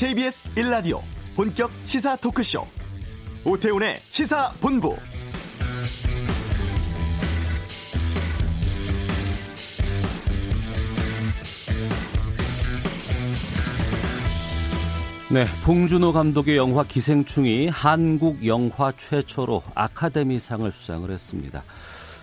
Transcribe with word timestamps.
KBS 0.00 0.48
1라디오 0.54 1.02
본격 1.36 1.70
시사 1.84 2.16
토크쇼 2.16 2.66
오태훈의 3.44 3.96
시사본부 3.96 4.96
네, 15.30 15.44
봉준호 15.64 16.14
감독의 16.14 16.56
영화 16.56 16.82
기생충이 16.82 17.68
한국 17.68 18.46
영화 18.46 18.94
최초로 18.96 19.62
아카데미상을 19.74 20.72
수상을 20.72 21.10
했습니다. 21.10 21.62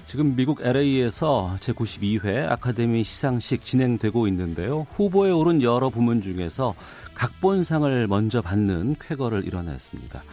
지금 0.07 0.37
미국 0.37 0.61
LA에서 0.61 1.57
제92회 1.59 2.49
아카데미 2.49 3.03
시상식 3.03 3.65
진행되고 3.65 4.29
있는데요. 4.29 4.87
후보에 4.93 5.31
오른 5.31 5.61
여러 5.61 5.89
부문 5.89 6.21
중에서 6.21 6.75
각본상을 7.17 8.05
먼저 8.05 8.41
받는 8.43 8.95
쾌거를 8.99 9.43
이뤄냈습니다. 9.45 10.23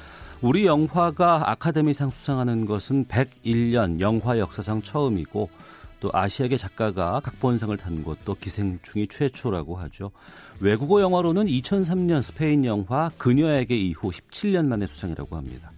우리 0.43 0.67
영화가 0.67 1.51
아카데미상 1.51 2.11
수상하는 2.11 2.67
것은 2.67 3.07
101년 3.07 4.01
영화 4.01 4.39
역사상 4.39 4.83
처음이고 4.83 5.49
또 6.01 6.11
아시아계 6.13 6.59
작가가 6.59 7.21
각본상을 7.21 7.75
탄 7.79 8.05
것도 8.05 8.35
기생충이 8.35 9.07
최초라고 9.07 9.77
하죠. 9.77 10.11
외국어 10.61 11.01
영화로는 11.01 11.47
2003년 11.47 12.21
스페인 12.21 12.67
영화 12.67 13.11
그녀에게 13.17 13.75
이후 13.75 14.11
17년 14.11 14.67
만에 14.67 14.87
수상이라고 14.87 15.37
합니다. 15.37 15.73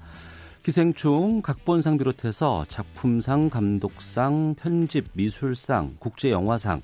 기생충 0.65 1.43
각본상 1.43 1.98
비롯해서 1.98 2.65
작품상, 2.66 3.48
감독상, 3.48 4.57
편집, 4.57 5.07
미술상, 5.12 5.95
국제영화상 6.01 6.82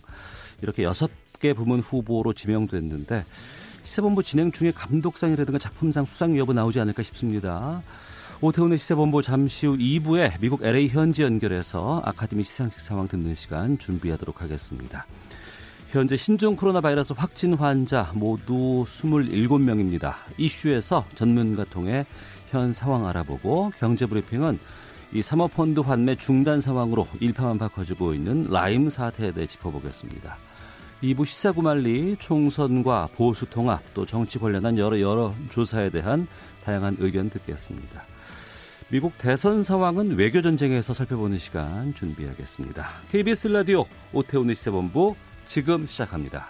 이렇게 0.63 0.85
여섯 0.85 1.11
개 1.43 1.53
부문 1.53 1.81
후보로 1.81 2.33
지명됐는데 2.33 3.27
시사본부 3.83 4.23
진행 4.23 4.53
중에 4.53 4.71
감독상이라든가 4.71 5.59
작품상 5.59 6.05
수상 6.05 6.39
여부 6.39 6.55
나오지 6.55 6.81
않을까 6.81 7.03
싶습니다. 7.03 7.83
오태훈의 8.41 8.79
시사본부 8.79 9.23
잠시 9.23 9.67
후 9.67 9.77
2부에 9.77 10.41
미국 10.41 10.65
LA 10.65 10.89
현지 10.89 11.23
연결해서 11.23 12.01
아카데미 12.05 12.45
시상식 12.45 12.81
상황 12.81 13.09
듣는 13.09 13.35
시간 13.35 13.77
준비하도록 13.77 14.41
하겠습니다. 14.41 15.05
현재 15.91 16.17
신종 16.17 16.57
코로나 16.57 16.81
바이러스 16.81 17.13
확진 17.17 17.55
환자 17.55 18.11
모두 18.15 18.85
27명입니다. 18.87 20.15
이슈에서 20.39 21.05
전문가 21.17 21.65
통해 21.65 22.07
현 22.51 22.73
상황 22.73 23.07
알아보고 23.07 23.73
경제브리핑은 23.79 24.59
이 25.13 25.23
사모펀드 25.23 25.81
환매 25.81 26.15
중단 26.17 26.61
상황으로 26.61 27.07
일파만파 27.21 27.69
커지고 27.69 28.15
있는 28.15 28.47
라임 28.49 28.89
사태에 28.89 29.33
대해 29.33 29.47
짚어보겠습니다. 29.47 30.39
2부 31.03 31.27
시사구말리 31.27 32.17
총선과 32.19 33.09
보수 33.15 33.45
통합 33.47 33.83
또 33.93 34.07
정치 34.07 34.39
관련한 34.39 34.79
여러 34.79 35.01
여러 35.01 35.35
조사에 35.51 35.91
대한 35.91 36.29
다양한 36.65 36.97
의견 37.01 37.29
듣겠습니다. 37.29 38.05
미국 38.89 39.17
대선 39.19 39.63
상황은 39.63 40.17
외교 40.17 40.41
전쟁에서 40.41 40.93
살펴보는 40.93 41.39
시간 41.39 41.93
준비하겠습니다. 41.95 42.89
KBS 43.11 43.49
라디오 43.49 43.85
오태훈의 44.13 44.55
시사본부 44.55 45.17
지금 45.47 45.87
시작합니다. 45.87 46.47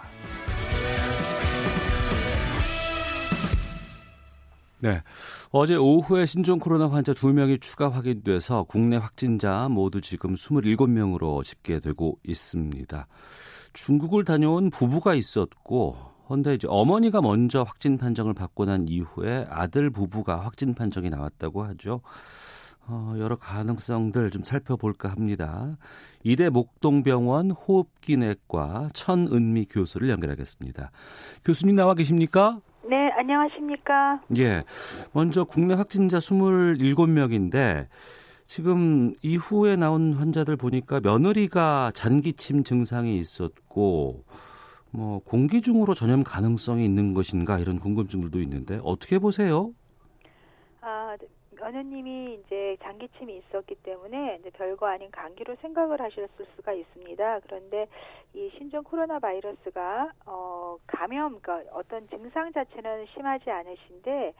네. 4.79 5.01
어제 5.51 5.75
오후에 5.75 6.25
신종 6.25 6.59
코로나 6.59 6.89
환자 6.89 7.13
2명이 7.13 7.61
추가 7.61 7.89
확인돼서 7.89 8.63
국내 8.63 8.97
확진자 8.97 9.69
모두 9.69 10.01
지금 10.01 10.35
27명으로 10.35 11.43
집계되고 11.43 12.19
있습니다. 12.23 13.07
중국을 13.73 14.23
다녀온 14.23 14.69
부부가 14.69 15.13
있었고, 15.15 15.95
헌데 16.29 16.53
이제 16.55 16.67
어머니가 16.69 17.21
먼저 17.21 17.63
확진 17.63 17.97
판정을 17.97 18.33
받고 18.33 18.65
난 18.65 18.87
이후에 18.87 19.45
아들 19.49 19.89
부부가 19.89 20.39
확진 20.39 20.73
판정이 20.73 21.09
나왔다고 21.09 21.63
하죠. 21.63 22.01
어, 22.85 23.15
여러 23.17 23.35
가능성들 23.37 24.31
좀 24.31 24.43
살펴볼까 24.43 25.09
합니다. 25.09 25.77
이대 26.23 26.49
목동병원 26.49 27.51
호흡기내과 27.51 28.89
천은미 28.93 29.65
교수를 29.65 30.09
연결하겠습니다. 30.09 30.91
교수님 31.45 31.75
나와 31.75 31.93
계십니까? 31.93 32.59
네, 32.89 33.09
안녕하십니까? 33.17 34.21
예. 34.37 34.63
먼저 35.13 35.45
국내 35.45 35.73
확진자 35.73 36.17
27명인데 36.17 37.87
지금 38.45 39.13
이후에 39.21 39.75
나온 39.75 40.13
환자들 40.13 40.57
보니까 40.57 40.99
며느리가 40.99 41.91
잔기침 41.93 42.63
증상이 42.63 43.17
있었고 43.17 44.23
뭐 44.91 45.19
공기 45.19 45.61
중으로 45.61 45.93
전염 45.93 46.23
가능성이 46.23 46.85
있는 46.85 47.13
것인가 47.13 47.57
이런 47.57 47.79
궁금증들도 47.79 48.39
있는데 48.41 48.79
어떻게 48.83 49.17
보세요? 49.17 49.73
아, 50.81 51.15
며느님이 51.63 52.39
이제 52.45 52.77
장기침이 52.83 53.37
있었기 53.37 53.75
때문에 53.75 54.37
이제 54.39 54.49
별거 54.51 54.87
아닌 54.87 55.09
감기로 55.11 55.55
생각을 55.61 56.01
하셨을 56.01 56.45
수가 56.55 56.73
있습니다. 56.73 57.39
그런데 57.41 57.87
이 58.33 58.51
신종 58.57 58.83
코로나 58.83 59.17
바이러스가 59.19 60.11
어 60.25 60.77
감염 60.85 61.39
그러니까 61.39 61.71
어떤 61.73 62.07
증상 62.09 62.51
자체는 62.51 63.05
심하지 63.13 63.49
않으신데 63.49 64.33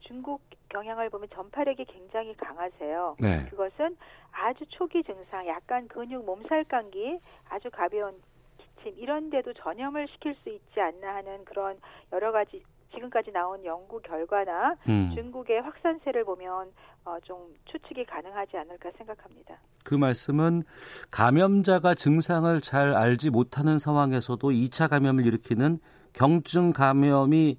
중국 0.00 0.40
경향을 0.68 1.10
보면 1.10 1.28
전파력이 1.34 1.84
굉장히 1.86 2.34
강하세요. 2.36 3.16
네. 3.20 3.46
그것은 3.50 3.96
아주 4.32 4.64
초기 4.68 5.02
증상, 5.02 5.46
약간 5.46 5.88
근육 5.88 6.24
몸살 6.24 6.64
감기, 6.64 7.18
아주 7.48 7.70
가벼운 7.70 8.14
기침 8.58 8.94
이런 8.98 9.30
데도 9.30 9.54
전염을 9.54 10.08
시킬 10.08 10.36
수 10.42 10.50
있지 10.50 10.80
않나 10.80 11.16
하는 11.16 11.44
그런 11.44 11.78
여러 12.12 12.32
가지 12.32 12.62
지금까지 12.94 13.32
나온 13.32 13.64
연구 13.64 14.00
결과나 14.00 14.76
음. 14.88 15.12
중국의 15.14 15.60
확산세를 15.60 16.24
보면 16.24 16.72
어, 17.04 17.18
좀 17.22 17.54
추측이 17.66 18.04
가능하지 18.04 18.56
않을까 18.56 18.90
생각합니다. 18.96 19.56
그 19.84 19.94
말씀은 19.94 20.62
감염자가 21.10 21.94
증상을 21.94 22.60
잘 22.60 22.94
알지 22.94 23.30
못하는 23.30 23.78
상황에서도 23.78 24.50
2차 24.50 24.88
감염을 24.88 25.26
일으키는 25.26 25.78
경증 26.12 26.72
감염이 26.72 27.58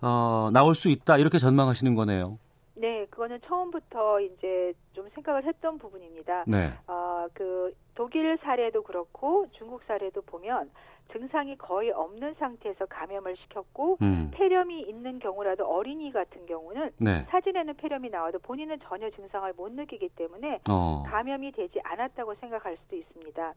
어, 0.00 0.50
나올 0.52 0.74
수 0.74 0.88
있다 0.88 1.18
이렇게 1.18 1.38
전망하시는 1.38 1.94
거네요. 1.94 2.38
네, 2.74 3.06
그거는 3.10 3.40
처음부터 3.44 4.20
이제 4.20 4.72
좀 4.92 5.08
생각을 5.14 5.44
했던 5.44 5.78
부분입니다. 5.78 6.44
네. 6.46 6.72
어, 6.86 7.26
그 7.34 7.74
독일 7.94 8.38
사례도 8.38 8.84
그렇고 8.84 9.46
중국 9.52 9.82
사례도 9.84 10.22
보면 10.22 10.70
증상이 11.12 11.56
거의 11.56 11.90
없는 11.90 12.34
상태에서 12.38 12.86
감염을 12.86 13.36
시켰고 13.36 13.98
음. 14.02 14.30
폐렴이 14.32 14.82
있는 14.82 15.18
경우라도 15.18 15.66
어린이 15.66 16.12
같은 16.12 16.46
경우는 16.46 16.90
네. 17.00 17.24
사진에는 17.30 17.74
폐렴이 17.76 18.10
나와도 18.10 18.38
본인은 18.40 18.78
전혀 18.84 19.10
증상을 19.10 19.52
못 19.54 19.72
느끼기 19.72 20.10
때문에 20.10 20.60
어. 20.68 21.02
감염이 21.06 21.52
되지 21.52 21.80
않았다고 21.82 22.34
생각할 22.36 22.76
수도 22.82 22.96
있습니다. 22.96 23.54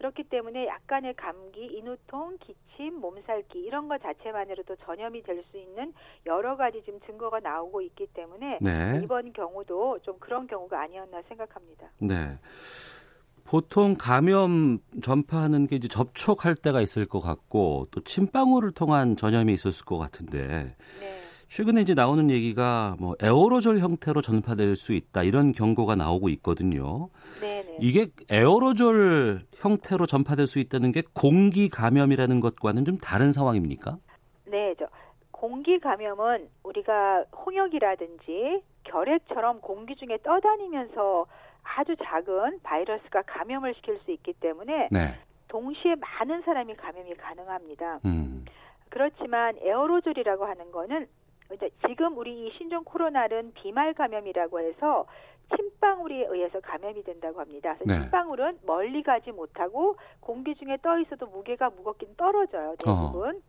그렇기 0.00 0.24
때문에 0.24 0.66
약간의 0.66 1.12
감기, 1.14 1.66
인후통, 1.66 2.38
기침, 2.40 2.98
몸살기 3.00 3.58
이런 3.58 3.86
것 3.86 4.00
자체만으로도 4.02 4.76
전염이 4.76 5.22
될 5.22 5.44
수 5.50 5.58
있는 5.58 5.92
여러 6.26 6.56
가지 6.56 6.82
지금 6.84 7.00
증거가 7.00 7.38
나오고 7.40 7.82
있기 7.82 8.06
때문에 8.14 8.58
네. 8.62 9.00
이번 9.04 9.32
경우도 9.32 9.98
좀 10.02 10.18
그런 10.18 10.46
경우가 10.46 10.80
아니었나 10.80 11.20
생각합니다. 11.28 11.86
네. 11.98 12.38
보통 13.44 13.94
감염 13.98 14.78
전파하는 15.02 15.66
게 15.66 15.76
이제 15.76 15.88
접촉할 15.88 16.54
때가 16.54 16.80
있을 16.80 17.04
것 17.04 17.20
같고 17.20 17.88
또 17.90 18.00
침방울을 18.02 18.72
통한 18.72 19.16
전염이 19.16 19.52
있었을 19.52 19.84
것 19.84 19.98
같은데 19.98 20.76
네. 21.00 21.20
최근에 21.48 21.80
이제 21.82 21.94
나오는 21.94 22.30
얘기가 22.30 22.96
뭐 23.00 23.16
에어로졸 23.20 23.80
형태로 23.80 24.22
전파될 24.22 24.76
수 24.76 24.92
있다 24.92 25.24
이런 25.24 25.50
경고가 25.50 25.96
나오고 25.96 26.28
있거든요. 26.28 27.08
네, 27.40 27.59
네. 27.59 27.59
이게 27.80 28.06
에어로졸 28.30 29.42
형태로 29.56 30.06
전파될 30.06 30.46
수 30.46 30.58
있다는 30.58 30.92
게 30.92 31.02
공기 31.14 31.68
감염이라는 31.68 32.40
것과는 32.40 32.84
좀 32.84 32.98
다른 32.98 33.32
상황입니까? 33.32 33.96
네, 34.46 34.74
저 34.78 34.86
공기 35.30 35.78
감염은 35.78 36.48
우리가 36.62 37.24
홍역이라든지 37.44 38.62
결핵처럼 38.84 39.60
공기 39.60 39.96
중에 39.96 40.18
떠다니면서 40.22 41.26
아주 41.62 41.96
작은 42.02 42.60
바이러스가 42.62 43.22
감염을 43.22 43.74
시킬 43.74 43.98
수 44.00 44.10
있기 44.10 44.32
때문에 44.34 44.88
네. 44.90 45.14
동시에 45.48 45.96
많은 45.96 46.42
사람이 46.42 46.74
감염이 46.76 47.14
가능합니다. 47.14 48.00
음. 48.04 48.44
그렇지만 48.88 49.56
에어로졸이라고 49.60 50.44
하는 50.44 50.72
거는 50.72 51.06
지금 51.88 52.16
우리 52.16 52.46
이 52.46 52.52
신종 52.56 52.84
코로나는 52.84 53.52
비말 53.54 53.94
감염이라고 53.94 54.60
해서 54.60 55.06
침방울에 55.56 56.26
의해서 56.28 56.60
감염이 56.60 57.02
된다고 57.02 57.40
합니다. 57.40 57.76
네. 57.84 58.00
침방울은 58.00 58.60
멀리 58.66 59.02
가지 59.02 59.32
못하고 59.32 59.96
공기 60.20 60.54
중에 60.54 60.78
떠 60.82 60.98
있어도 60.98 61.26
무게가 61.26 61.70
무겁긴 61.70 62.14
떨어져요 62.16 62.76
대부분. 62.78 63.36
어. 63.36 63.40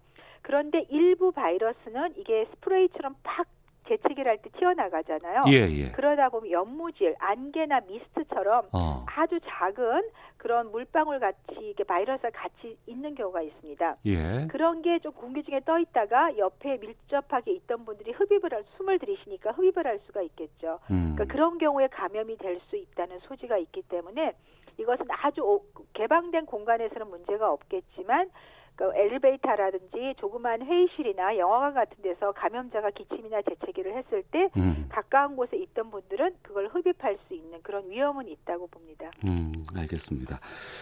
그런데 0.41 0.85
일부 0.89 1.31
바이러스는 1.31 2.13
이게 2.17 2.47
스프레이처럼 2.51 3.15
팍 3.23 3.47
재채기를 3.95 4.29
할 4.31 4.37
때 4.37 4.49
튀어나가잖아요. 4.57 5.43
예, 5.49 5.67
예. 5.69 5.91
그러다 5.91 6.29
보면 6.29 6.49
연무질, 6.51 7.15
안개나 7.19 7.81
미스트처럼 7.81 8.69
어. 8.71 9.05
아주 9.07 9.39
작은 9.43 10.09
그런 10.37 10.71
물방울 10.71 11.19
같이 11.19 11.39
이게 11.59 11.83
바이러스가 11.83 12.29
같이 12.31 12.77
있는 12.87 13.13
경우가 13.15 13.41
있습니다. 13.41 13.97
예. 14.05 14.47
그런 14.47 14.81
게 14.81 14.99
좀 14.99 15.11
공기 15.13 15.43
중에 15.43 15.59
떠 15.65 15.77
있다가 15.79 16.37
옆에 16.37 16.77
밀접하게 16.77 17.51
있던 17.53 17.85
분들이 17.85 18.11
흡입을 18.11 18.53
할 18.53 18.63
숨을 18.77 18.99
들이쉬니까 18.99 19.51
흡입을 19.51 19.85
할 19.85 19.99
수가 20.05 20.21
있겠죠. 20.21 20.79
음. 20.91 21.13
그러니까 21.15 21.25
그런 21.33 21.57
경우에 21.57 21.87
감염이 21.87 22.37
될 22.37 22.59
수 22.69 22.75
있다는 22.77 23.19
소지가 23.23 23.57
있기 23.57 23.81
때문에 23.83 24.33
이것은 24.77 25.05
아주 25.09 25.41
오- 25.41 25.65
개방된 25.93 26.45
공간에서는 26.45 27.07
문제가 27.09 27.51
없겠지만 27.51 28.29
그 28.75 28.91
엘리베이터라든지 28.95 30.15
조그만 30.17 30.61
회의실이나 30.61 31.37
영화관 31.37 31.73
같은 31.73 32.01
데서 32.01 32.31
감염자가 32.31 32.91
기침이나 32.91 33.41
재채기를 33.43 33.95
했을 33.97 34.23
때 34.31 34.49
음. 34.57 34.87
가까운 34.89 35.35
곳에 35.35 35.57
있던 35.57 35.91
분들은 35.91 36.35
그걸 36.41 36.67
흡입할 36.67 37.17
수 37.27 37.33
있는 37.33 37.61
그런 37.61 37.89
위험은 37.89 38.27
있다고 38.27 38.67
봅니다. 38.67 39.11
음, 39.25 39.53
알겠습니다. 39.75 40.39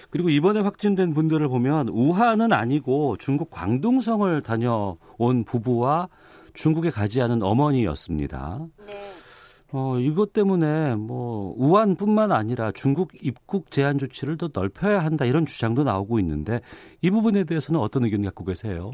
그리고 0.10 0.30
이번에 0.30 0.62
확진된 0.62 1.14
분들을 1.14 1.48
보면 1.48 1.90
우한은 1.90 2.54
아니고 2.54 3.18
중국 3.18 3.50
광둥성을 3.52 4.42
다녀온 4.44 5.44
부부와 5.46 6.10
중국에 6.54 6.90
가지 6.90 7.22
않은 7.22 7.44
어머니였습니다. 7.44 8.68
네. 8.86 9.00
어, 9.72 10.00
이것 10.00 10.34
때문에 10.34 10.96
뭐 10.96 11.54
우한뿐만 11.58 12.32
아니라 12.32 12.72
중국 12.72 13.12
입국 13.24 13.70
제한 13.70 14.00
조치를 14.00 14.38
더 14.38 14.50
넓혀야 14.52 15.00
한다 15.00 15.26
이런 15.26 15.46
주장도 15.46 15.84
나오고 15.84 16.20
있는데 16.20 16.62
이 17.02 17.12
부분에 17.12 17.44
대해서는 17.44 17.80
어떤 17.80 18.04
의견 18.04 18.24
갖고 18.24 18.44
계세요? 18.44 18.92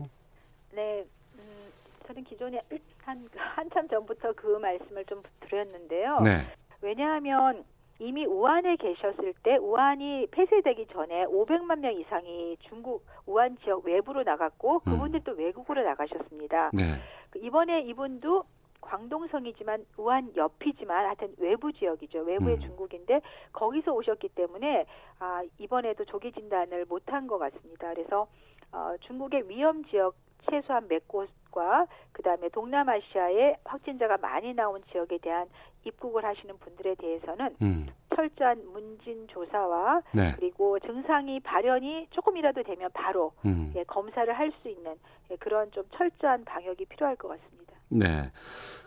네, 0.73 1.05
음, 1.35 1.71
저는 2.07 2.23
기존에 2.25 2.61
한 3.03 3.27
한참 3.33 3.87
전부터 3.87 4.33
그 4.33 4.57
말씀을 4.57 5.05
좀 5.05 5.21
드렸는데요. 5.41 6.19
네. 6.21 6.45
왜냐하면 6.81 7.63
이미 7.99 8.25
우한에 8.25 8.75
계셨을 8.75 9.33
때 9.43 9.55
우한이 9.55 10.27
폐쇄되기 10.31 10.87
전에 10.91 11.25
500만 11.25 11.79
명 11.79 11.93
이상이 11.93 12.57
중국 12.67 13.05
우한 13.25 13.57
지역 13.63 13.85
외부로 13.85 14.23
나갔고 14.23 14.79
그분들도 14.79 15.31
외국으로 15.31 15.83
나가셨습니다. 15.83 16.71
네. 16.73 16.95
그 17.29 17.39
이번에 17.39 17.81
이분도 17.83 18.43
광동성이지만 18.85 19.85
우한 19.97 20.31
옆이지만 20.35 21.05
하여튼 21.05 21.33
외부 21.37 21.71
지역이죠. 21.73 22.19
외부의 22.19 22.55
음. 22.55 22.61
중국인데 22.61 23.21
거기서 23.51 23.93
오셨기 23.93 24.29
때문에 24.29 24.85
아 25.19 25.43
이번에도 25.57 26.05
조기 26.05 26.31
진단을 26.31 26.85
못한 26.85 27.27
것 27.27 27.37
같습니다. 27.37 27.93
그래서 27.93 28.27
어, 28.71 28.95
중국의 29.01 29.49
위험 29.49 29.83
지역 29.85 30.15
최소한 30.49 30.87
몇 30.87 31.07
곳과 31.07 31.87
그다음에 32.11 32.49
동남아시아에 32.49 33.57
확진자가 33.65 34.17
많이 34.17 34.53
나온 34.53 34.83
지역에 34.91 35.17
대한 35.17 35.47
입국을 35.83 36.23
하시는 36.23 36.55
분들에 36.57 36.95
대해서는 36.95 37.55
음. 37.61 37.87
철저한 38.15 38.71
문진 38.71 39.27
조사와 39.27 40.01
네. 40.13 40.33
그리고 40.37 40.79
증상이 40.79 41.39
발현이 41.41 42.07
조금이라도 42.11 42.63
되면 42.63 42.89
바로 42.93 43.33
음. 43.45 43.73
예, 43.75 43.83
검사를 43.83 44.31
할 44.31 44.51
수 44.61 44.69
있는 44.69 44.95
예, 45.31 45.35
그런 45.37 45.69
좀 45.71 45.83
철저한 45.91 46.45
방역이 46.45 46.85
필요할 46.85 47.15
것 47.15 47.27
같습니다. 47.29 47.54
네. 47.89 48.31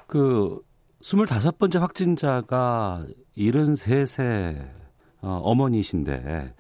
그 0.07 0.61
25번째 1.03 1.79
확진자가 1.79 3.07
73세 3.37 4.69
어, 5.21 5.41
어머니신데 5.43 6.21
네. 6.21 6.55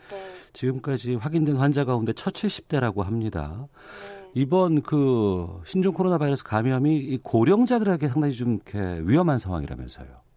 지금까지 0.53 1.15
확인된 1.15 1.57
환자 1.57 1.85
가운데 1.85 2.13
첫 2.13 2.35
70대라고 2.35 3.03
합니다. 3.03 3.69
네. 3.73 4.31
이번 4.35 4.83
그 4.83 5.61
신종 5.65 5.95
코로나 5.95 6.19
바이러스 6.19 6.45
감염이 6.45 6.97
이 6.97 7.19
고령자들에게 7.23 8.09
상당히 8.09 8.35
좀 8.35 8.55
이렇게 8.55 9.01
위험한 9.05 9.39
상황이라면서요. 9.39 10.28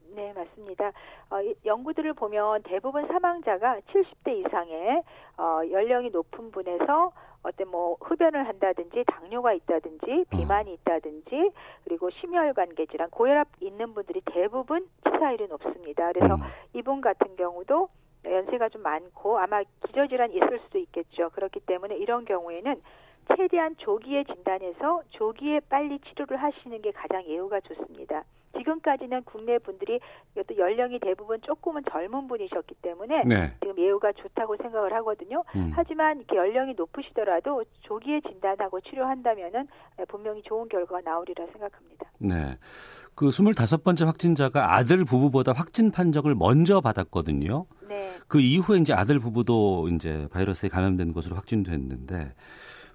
네, 0.72 0.76
맞습니다. 0.76 0.92
어, 1.30 1.42
이 1.42 1.56
연구들을 1.66 2.14
보면 2.14 2.64
대부분 2.64 3.08
사망자가 3.08 3.80
70대 3.92 4.46
이상의 4.46 5.04
어, 5.38 5.62
연령이 5.70 6.10
높은 6.10 6.52
분에서 6.52 7.12
어떤 7.44 7.70
뭐 7.70 7.98
흡연을 8.00 8.48
한다든지 8.48 9.04
당뇨가 9.08 9.54
있다든지 9.54 10.26
비만이 10.30 10.74
있다든지 10.74 11.52
그리고 11.84 12.10
심혈관계 12.12 12.86
질환 12.88 13.10
고혈압 13.10 13.48
있는 13.62 13.94
분들이 13.94 14.22
대부분 14.26 14.88
치사율이 15.04 15.48
높습니다. 15.48 16.12
그래서 16.12 16.36
음. 16.36 16.42
이분 16.74 17.02
같은 17.02 17.36
경우도 17.36 17.90
연세가 18.26 18.70
좀 18.70 18.84
많고 18.84 19.40
아마 19.40 19.64
기저질환이 19.88 20.36
있을 20.36 20.60
수도 20.66 20.78
있겠죠. 20.78 21.32
그렇기 21.32 21.62
때문에 21.62 21.98
이런 21.98 22.26
경우에는 22.26 22.80
최대한 23.36 23.76
조기에 23.78 24.26
진단해서 24.26 25.02
조기에 25.10 25.62
빨리 25.62 26.00
치료를 26.00 26.38
하시는 26.38 26.80
게 26.82 26.92
가장 26.92 27.24
예후가 27.24 27.62
좋습니다. 27.62 28.24
지금까지는 28.58 29.24
국내 29.24 29.58
분들이 29.60 30.00
이것도 30.36 30.58
연령이 30.58 31.00
대부분 31.00 31.40
조금은 31.42 31.84
젊은 31.90 32.28
분이셨기 32.28 32.76
때문에 32.82 33.24
네. 33.26 33.54
지금 33.62 33.78
예후가 33.78 34.14
좋다고 34.14 34.58
생각을 34.58 34.94
하거든요. 34.94 35.44
음. 35.56 35.72
하지만 35.74 36.18
이렇게 36.18 36.38
연령이 36.38 36.74
높으시더라도 36.74 37.64
조기에 37.82 38.22
진단하고 38.22 38.82
치료한다면은 38.82 39.68
분명히 40.08 40.42
좋은 40.44 40.68
결과가 40.70 41.02
나오리라 41.02 41.46
생각합니다. 41.52 42.12
네. 42.20 42.58
그 43.16 43.28
25번째 43.28 44.06
확진자가 44.06 44.76
아들 44.76 45.06
부부보다 45.06 45.54
확진 45.54 45.92
판정을 45.92 46.36
먼저 46.36 46.82
받았거든요. 46.82 47.66
네. 47.88 48.12
그 48.28 48.40
이후에 48.40 48.80
이제 48.80 48.94
아들 48.94 49.20
부부도 49.20 49.90
이제 49.90 50.28
바이러스에 50.32 50.70
감염된 50.70 51.14
것으로 51.14 51.36
확진됐는데 51.36 52.34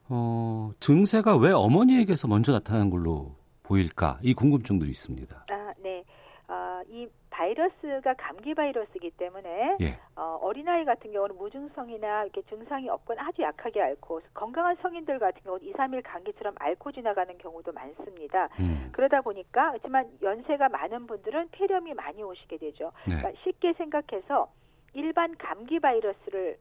어, 0.08 0.70
증세가 0.81 1.37
왜 1.37 1.50
어머니에게서 1.50 2.29
먼저 2.29 2.53
나타난 2.53 2.88
걸로 2.88 3.37
보일까? 3.66 4.18
이 4.22 4.34
궁금증도 4.34 4.86
있습니다. 4.86 5.46
아, 5.50 5.74
네. 5.82 6.04
아, 6.48 6.82
이 6.88 7.08
바이러스가 7.30 8.14
감기 8.14 8.54
바이러스이기 8.54 9.10
때문에 9.18 9.76
예. 9.80 9.98
어, 10.14 10.38
어린아이 10.40 10.84
같은 10.84 11.12
경우는 11.12 11.36
무증상이나 11.36 12.22
이렇게 12.22 12.42
증상이 12.42 12.88
없거나 12.88 13.26
아주 13.26 13.42
약하게 13.42 13.82
앓고 13.82 14.20
건강한 14.32 14.76
성인들 14.80 15.18
같은 15.18 15.42
경우는 15.42 15.66
2, 15.66 15.72
3일 15.72 16.02
감기처럼 16.04 16.54
앓고 16.58 16.92
지나가는 16.92 17.36
경우도 17.36 17.72
많습니다. 17.72 18.48
음. 18.60 18.90
그러다 18.92 19.20
보니까 19.22 19.72
하지만 19.72 20.08
연세가 20.22 20.69
많은 20.69 21.06
분들은 21.06 21.48
폐렴이 21.50 21.94
많이 21.94 22.22
오시게 22.22 22.58
되죠. 22.58 22.92
네. 23.06 23.16
그러니까 23.16 23.32
쉽게 23.42 23.72
생각해서 23.74 24.48
일반 24.94 25.36
감기 25.36 25.80
바이러스를 25.80 26.58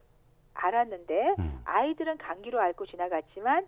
알았는데 0.52 1.34
음. 1.38 1.60
아이들은 1.64 2.18
감기로 2.18 2.60
앓고 2.60 2.86
지나갔지만 2.86 3.66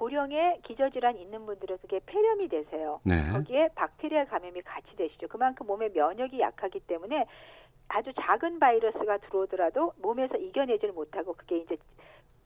고령의 0.00 0.60
기저질환 0.64 1.18
있는 1.18 1.44
분들은 1.44 1.76
그게 1.82 2.00
폐렴이 2.06 2.48
되세요. 2.48 3.00
네. 3.04 3.28
거기에 3.32 3.68
박테리아 3.74 4.24
감염이 4.24 4.62
같이 4.62 4.96
되시죠. 4.96 5.28
그만큼 5.28 5.66
몸의 5.66 5.90
면역이 5.92 6.40
약하기 6.40 6.80
때문에 6.80 7.26
아주 7.88 8.10
작은 8.18 8.58
바이러스가 8.58 9.18
들어오더라도 9.18 9.92
몸에서 10.00 10.36
이겨내지를 10.36 10.94
못하고 10.94 11.34
그게 11.34 11.58
이제 11.58 11.76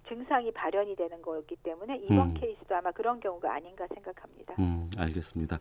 증상이 0.08 0.50
발현이 0.52 0.96
되는 0.96 1.22
거였기 1.22 1.54
때문에 1.62 1.96
이번 1.98 2.30
음. 2.30 2.34
케이스도 2.34 2.74
아마 2.74 2.90
그런 2.90 3.20
경우가 3.20 3.54
아닌가 3.54 3.86
생각합니다. 3.94 4.54
음, 4.58 4.90
알겠습니다. 4.98 5.58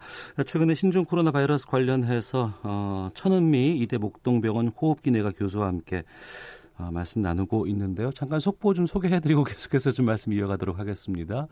최근에 0.48 0.74
신종 0.74 1.06
코로나 1.06 1.30
바이러스 1.30 1.68
관련해서 1.68 2.50
어, 2.64 3.10
천은미 3.14 3.78
이대 3.78 4.00
목동병원 4.00 4.70
호흡기내과 4.70 5.32
교수와 5.38 5.68
함께 5.68 6.04
어, 6.84 6.92
말씀 6.92 7.22
나누고 7.22 7.68
있는데요. 7.68 8.12
잠깐 8.12 8.40
속보 8.40 8.74
좀 8.74 8.86
소개해드리고 8.86 9.44
계속해서 9.46 9.92
좀 9.92 10.06
말씀 10.06 10.34
이어가도록 10.34 10.80
하겠습니다. 10.80 11.48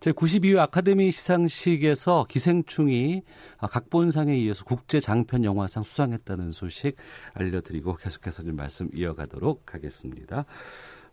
제 0.00 0.12
92회 0.12 0.58
아카데미 0.58 1.10
시상식에서 1.10 2.26
기생충이 2.28 3.22
아, 3.58 3.66
각본상에 3.66 4.36
이어서 4.38 4.64
국제 4.64 5.00
장편 5.00 5.44
영화상 5.44 5.82
수상했다는 5.82 6.52
소식 6.52 6.96
알려드리고 7.34 7.96
계속해서 7.96 8.42
좀 8.42 8.56
말씀 8.56 8.88
이어가도록 8.94 9.74
하겠습니다. 9.74 10.46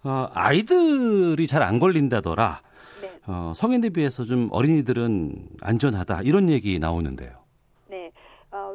어, 0.03 0.29
아이들이 0.33 1.47
잘 1.47 1.63
안 1.63 1.79
걸린다더라. 1.79 2.61
네. 3.01 3.19
어, 3.27 3.51
성인에 3.55 3.89
비해서 3.89 4.23
좀 4.23 4.47
어린이들은 4.51 5.49
안전하다 5.61 6.21
이런 6.21 6.49
얘기 6.49 6.79
나오는데요. 6.79 7.46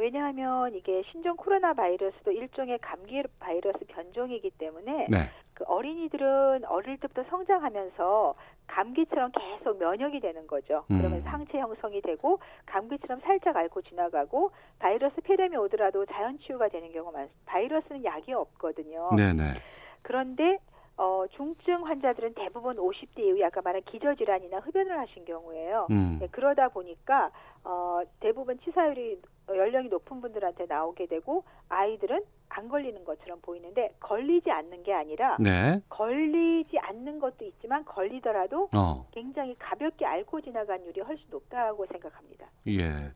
왜냐하면 0.03 0.75
이게 0.75 1.05
신종 1.13 1.37
코로나 1.37 1.73
바이러스도 1.75 2.33
일종의 2.33 2.81
감기 2.81 3.23
바이러스 3.39 3.79
변종이기 3.87 4.51
때문에 4.59 5.07
네. 5.09 5.31
그 5.55 5.63
어린이들은 5.65 6.65
어릴 6.65 6.99
때부터 6.99 7.23
성장하면서 7.31 8.35
감기처럼 8.67 9.31
계속 9.31 9.79
면역이 9.79 10.19
되는 10.19 10.49
거죠. 10.49 10.85
음. 10.91 10.99
그러면 10.99 11.23
상체 11.23 11.57
형성이 11.57 12.01
되고 12.01 12.41
감기처럼 12.67 13.21
살짝 13.21 13.57
앓고 13.57 13.83
지나가고 13.83 14.51
바이러스 14.81 15.21
폐렴이 15.21 15.57
오더라도 15.57 16.05
자연 16.07 16.37
치유가 16.41 16.69
되는 16.69 16.91
경우가 16.91 17.17
많습니다. 17.17 17.53
바이러스는 17.53 18.05
약이 18.05 18.33
없거든요. 18.33 19.11
네네. 19.17 19.55
그런데 20.03 20.59
어, 20.97 21.25
중증 21.37 21.87
환자들은 21.87 22.35
대부분 22.35 22.77
50대 22.77 23.21
이후 23.21 23.45
아까 23.45 23.63
말한 23.63 23.83
기저질환이나 23.85 24.59
흡연을 24.59 24.99
하신 24.99 25.25
경우예요. 25.25 25.87
음. 25.91 26.19
네, 26.21 26.29
그러다 26.31 26.69
보니까 26.69 27.31
어, 27.65 28.01
대부분 28.21 28.59
치사율이 28.61 29.21
연령이 29.49 29.89
높은 29.89 30.21
분들한테 30.21 30.67
나오게 30.67 31.07
되고 31.07 31.45
아이들은 31.69 32.23
안 32.49 32.69
걸리는 32.69 33.03
것처럼 33.05 33.41
보이는데 33.41 33.95
걸리지 33.99 34.51
않는 34.51 34.83
게 34.83 34.93
아니라 34.93 35.37
네. 35.41 35.81
걸리지 35.89 36.79
않는 36.79 37.19
것도 37.19 37.47
있지만 37.47 37.85
걸리더라도 37.85 38.69
어. 38.75 39.07
굉장히 39.11 39.55
가볍게 39.59 40.05
앓고 40.05 40.41
지나간 40.43 40.85
율이 40.85 41.01
훨씬 41.01 41.25
높다고 41.31 41.87
생각합니다. 41.87 42.47
예. 42.69 43.13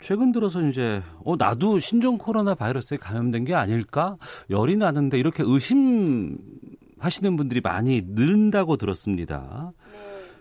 최근 0.00 0.32
들어서 0.32 0.62
이제 0.62 1.02
어 1.24 1.36
나도 1.36 1.78
신종 1.78 2.16
코로나 2.16 2.54
바이러스에 2.54 2.96
감염된 2.96 3.44
게 3.44 3.54
아닐까? 3.54 4.16
열이 4.48 4.76
나는데 4.76 5.18
이렇게 5.18 5.42
의심 5.46 6.38
하시는 6.98 7.36
분들이 7.36 7.60
많이 7.60 8.02
는다고 8.02 8.76
들었습니다. 8.76 9.72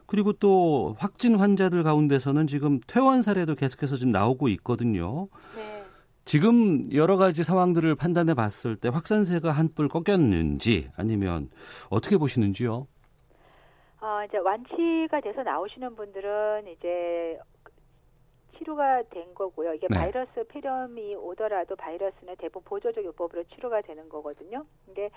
네. 0.09 0.11
그리고 0.11 0.33
또 0.33 0.95
확진 0.97 1.35
환자들 1.35 1.83
가운데서는 1.83 2.47
지금 2.47 2.79
퇴원 2.87 3.21
사례도 3.21 3.55
계속해서 3.55 3.95
지금 3.95 4.11
나오고 4.11 4.47
있거든요. 4.49 5.27
네. 5.55 5.83
지금 6.25 6.91
여러 6.93 7.17
가지 7.17 7.43
상황들을 7.43 7.95
판단해 7.95 8.33
봤을 8.33 8.75
때 8.75 8.89
확산세가 8.89 9.51
한뿔 9.51 9.87
꺾였는지 9.87 10.89
아니면 10.95 11.49
어떻게 11.89 12.17
보시는지요? 12.17 12.87
어, 14.01 14.23
이제 14.27 14.37
완치가 14.37 15.21
돼서 15.21 15.43
나오시는 15.43 15.95
분들은 15.95 16.67
이제 16.67 17.39
치료가 18.57 19.01
된 19.09 19.33
거고요. 19.33 19.73
이게 19.73 19.87
네. 19.89 19.97
바이러스 19.97 20.43
폐렴이 20.49 21.15
오더라도 21.15 21.75
바이러스는 21.75 22.35
대부분 22.37 22.63
보조적 22.65 23.03
요법으로 23.03 23.43
치료가 23.45 23.81
되는 23.81 24.07
거거든요. 24.09 24.65
근데 24.85 25.09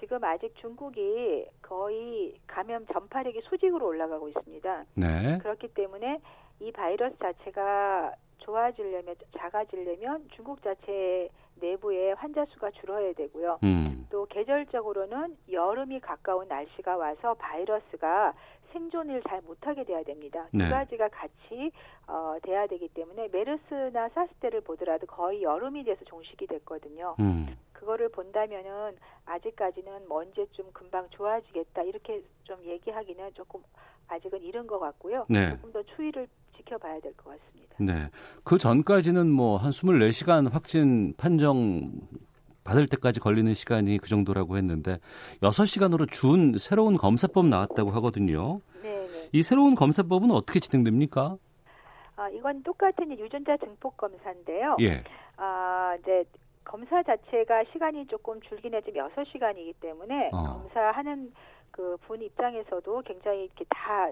지금 0.00 0.22
아직 0.24 0.54
중국이 0.56 1.46
거의 1.62 2.34
감염 2.46 2.86
전파력이 2.86 3.42
수직으로 3.44 3.86
올라가고 3.86 4.28
있습니다. 4.28 4.84
네. 4.94 5.38
그렇기 5.38 5.68
때문에 5.68 6.20
이 6.60 6.72
바이러스 6.72 7.16
자체가 7.18 8.14
좋아지려면 8.38 9.14
작아지려면 9.38 10.28
중국 10.34 10.62
자체 10.62 11.28
내부에 11.56 12.12
환자 12.12 12.44
수가 12.46 12.70
줄어야 12.72 13.12
되고요. 13.14 13.58
음. 13.62 14.06
또 14.10 14.26
계절적으로는 14.26 15.36
여름이 15.50 16.00
가까운 16.00 16.48
날씨가 16.48 16.96
와서 16.96 17.34
바이러스가 17.34 18.34
생존을 18.72 19.22
잘 19.28 19.40
못하게 19.42 19.84
돼야 19.84 20.02
됩니다. 20.02 20.48
네. 20.52 20.64
두 20.64 20.70
가지가 20.70 21.08
같이 21.08 21.70
어, 22.06 22.36
돼야 22.42 22.66
되기 22.66 22.88
때문에 22.88 23.28
메르스나 23.28 24.08
사스 24.10 24.32
때를 24.34 24.60
보더라도 24.60 25.06
거의 25.06 25.42
여름이 25.42 25.84
돼서 25.84 26.04
종식이 26.04 26.46
됐거든요. 26.46 27.14
음. 27.20 27.56
그거를 27.84 28.08
본다면은 28.08 28.96
아직까지는 29.26 30.08
뭐 30.08 30.20
언제쯤 30.22 30.72
금방 30.72 31.06
좋아지겠다 31.10 31.82
이렇게 31.82 32.22
좀 32.44 32.56
얘기하기는 32.64 33.34
조금 33.34 33.60
아직은 34.08 34.42
이른 34.42 34.66
것 34.66 34.78
같고요. 34.78 35.26
네. 35.28 35.50
조금 35.50 35.72
더 35.72 35.82
추이를 35.94 36.26
지켜봐야 36.56 37.00
될 37.00 37.12
것 37.14 37.24
같습니다. 37.38 37.74
네. 37.78 38.10
그 38.42 38.58
전까지는 38.58 39.30
뭐 39.30 39.58
한 39.58 39.70
24시간 39.70 40.50
확진 40.50 41.14
판정 41.16 41.92
받을 42.64 42.86
때까지 42.86 43.20
걸리는 43.20 43.52
시간이 43.52 43.98
그 43.98 44.08
정도라고 44.08 44.56
했는데 44.56 44.98
6시간으로 45.42 46.10
준 46.10 46.56
새로운 46.58 46.96
검사법 46.96 47.46
나왔다고 47.46 47.90
하거든요. 47.92 48.60
네, 48.82 49.06
네. 49.06 49.28
이 49.32 49.42
새로운 49.42 49.74
검사법은 49.74 50.30
어떻게 50.30 50.60
진행됩니까? 50.60 51.36
아, 52.16 52.28
이건 52.30 52.62
똑같은 52.62 53.10
이 53.10 53.20
유전자 53.20 53.56
증폭 53.58 53.96
검사인데요. 53.98 54.76
예. 54.80 55.02
아, 55.36 55.96
이제 56.00 56.24
검사 56.64 57.02
자체가 57.02 57.64
시간이 57.72 58.06
조금 58.06 58.40
줄긴 58.42 58.74
했지만 58.74 59.10
6시간이기 59.10 59.74
때문에 59.80 60.30
어. 60.32 60.42
검사하는 60.62 61.32
그 61.70 61.96
분 62.06 62.22
입장에서도 62.22 63.02
굉장히 63.02 63.44
이렇게 63.44 63.64
다 63.68 64.08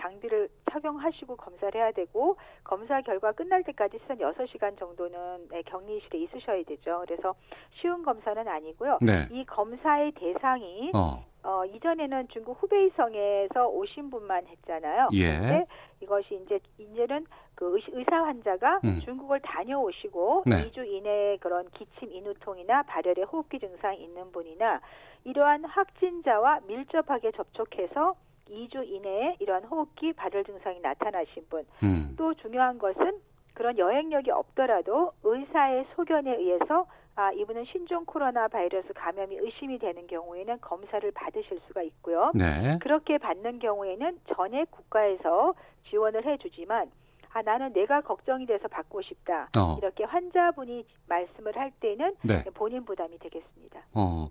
장비를 0.00 0.48
착용하시고 0.70 1.36
검사를 1.36 1.78
해야 1.78 1.92
되고 1.92 2.36
검사 2.64 3.02
결과 3.02 3.32
끝날 3.32 3.62
때까지 3.62 3.98
시간 4.00 4.16
6시간 4.16 4.78
정도는 4.78 5.48
네, 5.50 5.60
격리실에 5.62 6.18
있으셔야 6.20 6.62
되죠. 6.64 7.04
그래서 7.06 7.34
쉬운 7.74 8.02
검사는 8.02 8.48
아니고요. 8.48 8.98
네. 9.02 9.28
이 9.30 9.44
검사의 9.44 10.12
대상이 10.12 10.92
어. 10.94 11.22
어, 11.44 11.64
이전에는 11.64 12.28
중국 12.28 12.62
후베이성에서 12.62 13.68
오신 13.68 14.10
분만 14.10 14.46
했잖아요. 14.46 15.08
예. 15.12 15.26
근데 15.38 15.66
이것이 16.00 16.40
이제 16.44 16.60
이제는 16.78 17.26
그 17.54 17.76
의- 17.76 17.82
의사 17.92 18.16
환자가 18.24 18.80
음. 18.84 19.00
중국을 19.04 19.40
다녀오시고 19.40 20.44
네. 20.46 20.70
2주 20.70 20.86
이내에 20.86 21.36
그런 21.38 21.68
기침 21.70 22.12
인후통이나 22.12 22.82
발열의 22.84 23.24
호흡기 23.24 23.58
증상이 23.58 24.02
있는 24.02 24.30
분이나 24.32 24.80
이러한 25.24 25.64
확진자와 25.64 26.60
밀접하게 26.66 27.32
접촉해서 27.32 28.14
2주 28.48 28.86
이내에 28.86 29.36
이러한 29.40 29.64
호흡기 29.64 30.12
발열 30.12 30.44
증상이 30.44 30.80
나타나신 30.80 31.46
분. 31.48 31.64
음. 31.82 32.14
또 32.16 32.34
중요한 32.34 32.78
것은 32.78 33.18
그런 33.54 33.76
여행력이 33.78 34.30
없더라도 34.30 35.12
의사의 35.22 35.86
소견에 35.94 36.34
의해서 36.36 36.86
아, 37.14 37.30
이분은 37.32 37.66
신종 37.70 38.04
코로나 38.06 38.48
바이러스 38.48 38.88
감염이 38.94 39.36
의심이 39.36 39.78
되는 39.78 40.06
경우에는 40.06 40.60
검사를 40.60 41.10
받으실 41.12 41.60
수가 41.66 41.82
있고요. 41.82 42.32
네. 42.34 42.78
그렇게 42.80 43.18
받는 43.18 43.58
경우에는 43.58 44.18
전액 44.34 44.70
국가에서 44.70 45.54
지원을 45.90 46.24
해주지만 46.24 46.90
아 47.34 47.40
나는 47.42 47.72
내가 47.72 48.02
걱정이 48.02 48.44
돼서 48.44 48.68
받고 48.68 49.00
싶다 49.02 49.48
어. 49.56 49.76
이렇게 49.78 50.04
환자분이 50.04 50.84
말씀을 51.08 51.56
할 51.56 51.70
때는 51.80 52.14
네. 52.22 52.44
본인 52.54 52.84
부담이 52.84 53.18
되겠습니다. 53.18 53.80
어. 53.94 54.28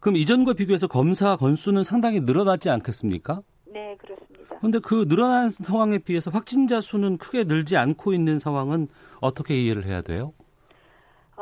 그럼 0.00 0.16
이전과 0.16 0.54
비교해서 0.54 0.88
검사 0.88 1.36
건수는 1.36 1.84
상당히 1.84 2.20
늘어났지 2.20 2.68
않겠습니까? 2.68 3.42
네 3.66 3.96
그렇습니다. 3.98 4.56
그런데 4.58 4.80
그 4.80 5.06
늘어난 5.06 5.48
상황에 5.48 5.98
비해서 5.98 6.30
확진자 6.32 6.80
수는 6.80 7.18
크게 7.18 7.44
늘지 7.44 7.76
않고 7.76 8.12
있는 8.12 8.38
상황은 8.40 8.88
어떻게 9.20 9.56
이해를 9.56 9.84
해야 9.84 10.02
돼요? 10.02 10.32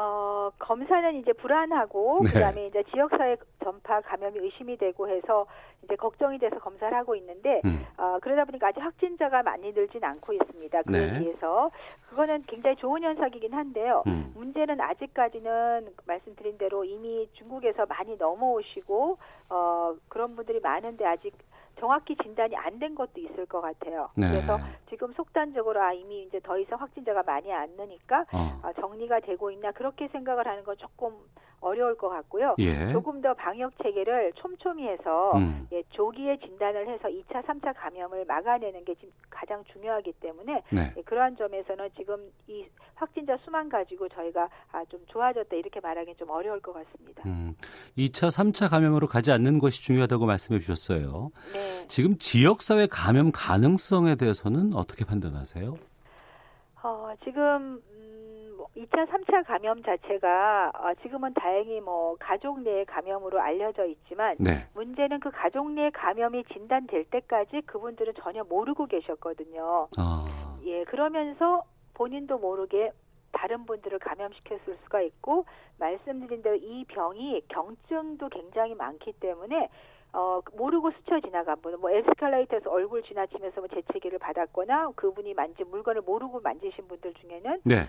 어, 0.01 0.53
검사는 0.61 1.13
이제 1.17 1.33
불안하고 1.33 2.21
네. 2.23 2.33
그다음에 2.33 2.69
이제 2.69 2.85
지역사회 2.93 3.37
전파 3.65 4.01
감염이 4.01 4.39
의심이 4.39 4.77
되고 4.77 5.09
해서 5.09 5.45
이제 5.83 5.97
걱정이 5.97 6.39
돼서 6.39 6.57
검사를 6.61 6.97
하고 6.97 7.17
있는데 7.17 7.61
음. 7.65 7.85
어, 7.97 8.19
그러다 8.23 8.45
보니까 8.45 8.69
아직 8.69 8.81
확진자가 8.81 9.43
많이 9.43 9.73
늘진 9.73 10.05
않고 10.05 10.33
있습니다. 10.35 10.83
그에 10.83 11.11
네. 11.11 11.19
비해서 11.19 11.73
그거는 12.11 12.45
굉장히 12.47 12.77
좋은 12.77 13.03
현상이긴 13.03 13.53
한데요. 13.53 14.05
음. 14.07 14.33
문제는 14.37 14.81
아직까지는 14.81 15.89
말씀드린 16.07 16.57
대로 16.59 16.85
이미 16.85 17.29
중국에서 17.33 17.85
많이 17.87 18.17
넘어오시고 18.17 19.19
어, 19.51 19.95
그런 20.09 20.37
분들이 20.37 20.61
많은데 20.61 21.05
아직 21.07 21.35
정확히 21.79 22.17
진단이 22.17 22.57
안 22.57 22.79
된 22.79 22.95
것도 22.95 23.21
있을 23.21 23.47
것 23.47 23.61
같아요. 23.61 24.09
네. 24.15 24.29
그래서 24.31 24.59
지금 24.89 25.13
속단적으로 25.15 25.83
아 25.83 25.93
이미 25.93 26.23
이제 26.23 26.39
더 26.41 26.57
이상 26.59 26.81
확진자가 26.81 27.23
많이 27.25 27.53
안 27.53 27.71
느니까 27.77 28.25
어. 28.33 28.61
아, 28.63 28.73
정리가 28.75 29.21
되고 29.21 29.51
있나 29.51 29.73
그렇게 29.73 30.07
생각을 30.09 30.47
하는 30.47 30.63
건 30.65 30.77
조금 30.77 31.13
어려울 31.61 31.97
것 31.97 32.09
같고요. 32.09 32.55
예. 32.59 32.93
조금 32.93 33.21
더 33.21 33.35
방역 33.35 33.73
체계를 33.83 34.33
촘촘히 34.35 34.87
해서 34.87 35.33
음. 35.37 35.67
예, 35.73 35.83
조기에 35.91 36.39
진단을 36.39 36.89
해서 36.89 37.09
2차, 37.09 37.45
3차 37.45 37.75
감염을 37.77 38.25
막아내는 38.27 38.85
게 38.85 38.95
지금 38.95 39.11
가장 39.29 39.65
중요하기 39.73 40.13
때문에 40.21 40.63
네. 40.71 40.95
예, 40.97 41.03
그러한 41.03 41.37
점에서는 41.37 41.91
지금 41.97 42.31
이 42.47 42.65
확진자 42.95 43.37
수만 43.45 43.69
가지고 43.69 44.09
저희가 44.09 44.49
아, 44.73 44.85
좀 44.87 45.01
좋아졌다 45.07 45.55
이렇게 45.57 45.81
말하기는 45.81 46.17
좀 46.19 46.31
어려울 46.31 46.61
것 46.61 46.73
같습니다. 46.73 47.23
음. 47.27 47.55
2차, 47.97 48.29
3차 48.29 48.71
감염으로 48.71 49.07
가지 49.07 49.33
않는 49.33 49.59
것이 49.59 49.83
중요하다고 49.83 50.27
말씀해 50.27 50.59
주셨어요. 50.59 51.31
네. 51.53 51.87
지금 51.89 52.17
지역사회 52.19 52.87
감염 52.91 53.31
가능성에 53.33 54.17
대해서는 54.17 54.75
어떻게 54.75 55.05
판단하세요? 55.05 55.77
어, 56.83 57.13
지금 57.25 57.83
2차, 58.79 59.09
3차 59.09 59.45
감염 59.45 59.83
자체가 59.83 60.71
어, 60.73 60.95
지금은 61.03 61.35
다행히 61.35 61.81
뭐 61.81 62.17
가족 62.21 62.61
내 62.61 62.85
감염으로 62.85 63.41
알려져 63.41 63.85
있지만 63.87 64.37
네. 64.39 64.69
문제는 64.75 65.19
그 65.19 65.31
가족 65.33 65.73
내 65.73 65.91
감염이 65.91 66.45
진단될 66.45 67.05
때까지 67.11 67.63
그분들은 67.63 68.15
전혀 68.23 68.45
모르고 68.45 68.87
계셨거든요. 68.87 69.89
아. 69.97 70.59
예, 70.65 70.85
그러면서 70.85 71.65
본인도 71.95 72.39
모르게 72.39 72.93
다른 73.33 73.67
분들을 73.67 73.99
감염시켰을 73.99 74.79
수가 74.85 75.03
있고 75.03 75.45
말씀드린 75.79 76.43
대로 76.43 76.55
이 76.55 76.85
병이 76.87 77.43
경증도 77.49 78.29
굉장히 78.29 78.75
많기 78.75 79.13
때문에 79.13 79.69
어 80.13 80.41
모르고 80.57 80.91
스쳐 80.93 81.21
지나간 81.21 81.61
분, 81.61 81.79
뭐 81.81 81.91
에스컬레이터에서 81.91 82.71
얼굴 82.71 83.03
지나치면서 83.03 83.61
뭐 83.61 83.69
재채기를 83.69 84.19
받았거나 84.19 84.93
그분이 84.97 85.35
만진 85.35 85.69
물건을 85.69 86.01
모르고 86.01 86.41
만지신 86.41 86.89
분들 86.89 87.13
중에는 87.15 87.61
네. 87.65 87.89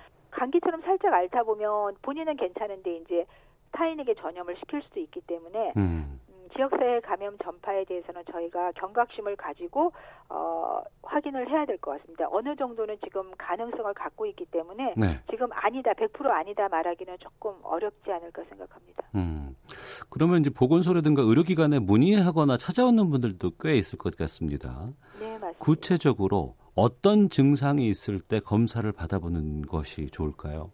살짝 1.09 1.13
앓다 1.13 1.43
보면 1.43 1.95
본인은 2.01 2.37
괜찮은데 2.37 2.97
이제 2.97 3.25
타인에게 3.71 4.15
전염을 4.15 4.55
시킬 4.59 4.81
수도 4.83 4.99
있기 4.99 5.21
때문에 5.21 5.73
음. 5.77 6.19
음, 6.29 6.47
지역사회 6.55 7.01
감염 7.01 7.37
전파에 7.37 7.85
대해서는 7.85 8.23
저희가 8.31 8.71
경각심을 8.73 9.35
가지고 9.35 9.91
어, 10.29 10.81
확인을 11.03 11.49
해야 11.49 11.65
될 11.65 11.77
것 11.79 11.91
같습니다. 11.99 12.25
어느 12.31 12.55
정도는 12.55 12.97
지금 13.03 13.31
가능성을 13.37 13.93
갖고 13.93 14.25
있기 14.27 14.45
때문에 14.45 14.93
네. 14.97 15.19
지금 15.29 15.47
아니다, 15.51 15.91
100% 15.93 16.25
아니다 16.27 16.67
말하기는 16.69 17.17
조금 17.19 17.53
어렵지 17.63 18.11
않을까 18.11 18.43
생각합니다. 18.49 19.03
음. 19.15 19.55
그러면 20.09 20.39
이제 20.41 20.49
보건소라든가 20.49 21.21
의료기관에 21.21 21.79
문의하거나 21.79 22.57
찾아오는 22.57 23.09
분들도 23.09 23.51
꽤 23.59 23.75
있을 23.75 23.97
것 23.99 24.15
같습니다. 24.15 24.89
네, 25.19 25.31
맞습니다. 25.37 25.59
구체적으로 25.59 26.55
어떤 26.75 27.29
증상이 27.29 27.87
있을 27.87 28.19
때 28.19 28.39
검사를 28.39 28.89
받아보는 28.91 29.63
것이 29.67 30.07
좋을까요? 30.11 30.71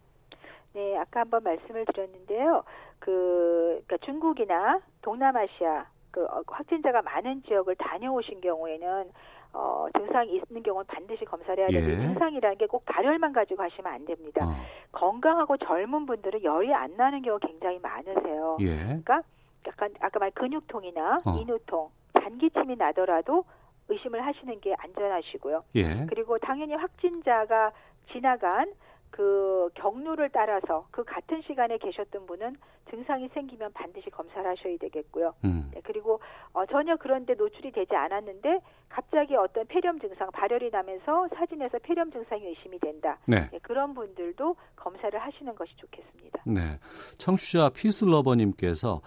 네, 0.76 0.98
아까 0.98 1.22
한번 1.22 1.42
말씀을 1.44 1.86
드렸는데요. 1.86 2.64
그 3.00 3.82
그러니까 3.88 3.98
중국이나 4.06 4.82
동남아시아 5.02 5.86
그 6.12 6.26
어, 6.26 6.44
확진자가 6.48 7.02
많은 7.02 7.44
지역을 7.44 7.76
다녀오신 7.78 8.42
경우에는 8.42 9.10
어, 9.54 9.86
증상이 9.98 10.34
있는 10.50 10.64
경우는 10.64 10.86
반드시 10.88 11.24
검사를 11.24 11.58
해야 11.58 11.68
되는데 11.70 11.94
예. 11.94 12.08
증상이라는 12.08 12.58
게 12.58 12.68
꼭 12.68 12.84
발열만 12.86 13.32
가지고 13.32 13.64
하시면 13.64 13.94
안 13.94 14.04
됩니다. 14.06 14.46
어, 14.46 14.54
건강하고 14.92 15.56
젊은 15.58 16.06
분들은 16.06 16.44
열이 16.44 16.74
안 16.74 16.98
나는 16.98 17.22
경우가 17.22 17.48
굉장히 17.48 17.80
많으세요. 17.80 18.58
예. 18.60 18.76
그러니까 18.76 19.22
약간 19.66 19.94
아까 20.02 20.20
말 20.20 20.32
근육통이나 20.32 21.22
어. 21.24 21.38
인후통, 21.38 21.90
잔기침이 22.22 22.76
나더라도 22.76 23.46
의심을 23.88 24.26
하시는 24.26 24.60
게 24.60 24.76
안전하시고요. 24.78 25.64
예. 25.76 26.06
그리고 26.08 26.38
당연히 26.40 26.74
확진자가 26.74 27.72
지나간 28.12 28.74
그 29.16 29.70
경로를 29.76 30.30
따라서 30.34 30.86
그 30.92 31.06
같은 31.06 31.42
시간에 31.48 31.78
계셨던 31.78 32.26
분은 32.26 32.58
증상이 32.90 33.30
생기면 33.30 33.72
반드시 33.72 34.10
검사를 34.10 34.46
하셔야 34.46 34.76
되겠고요. 34.78 35.34
음. 35.46 35.72
네, 35.74 35.80
그리고 35.86 36.20
어, 36.52 36.66
전혀 36.66 36.98
그런데 36.98 37.34
노출이 37.34 37.72
되지 37.72 37.96
않았는데 37.96 38.60
갑자기 38.90 39.38
어떤 39.38 39.66
폐렴 39.68 40.02
증상, 40.02 40.30
발열이 40.32 40.70
나면서 40.70 41.30
사진에서 41.34 41.80
폐렴 41.80 42.12
증상이 42.12 42.46
의심이 42.46 42.78
된다. 42.80 43.18
네. 43.26 43.50
네, 43.52 43.60
그런 43.62 43.94
분들도 43.94 44.54
검사를 44.76 45.18
하시는 45.18 45.56
것이 45.56 45.72
좋겠습니다. 45.78 46.44
네. 46.46 46.78
청취자 47.18 47.70
피스러버님께서 47.70 49.00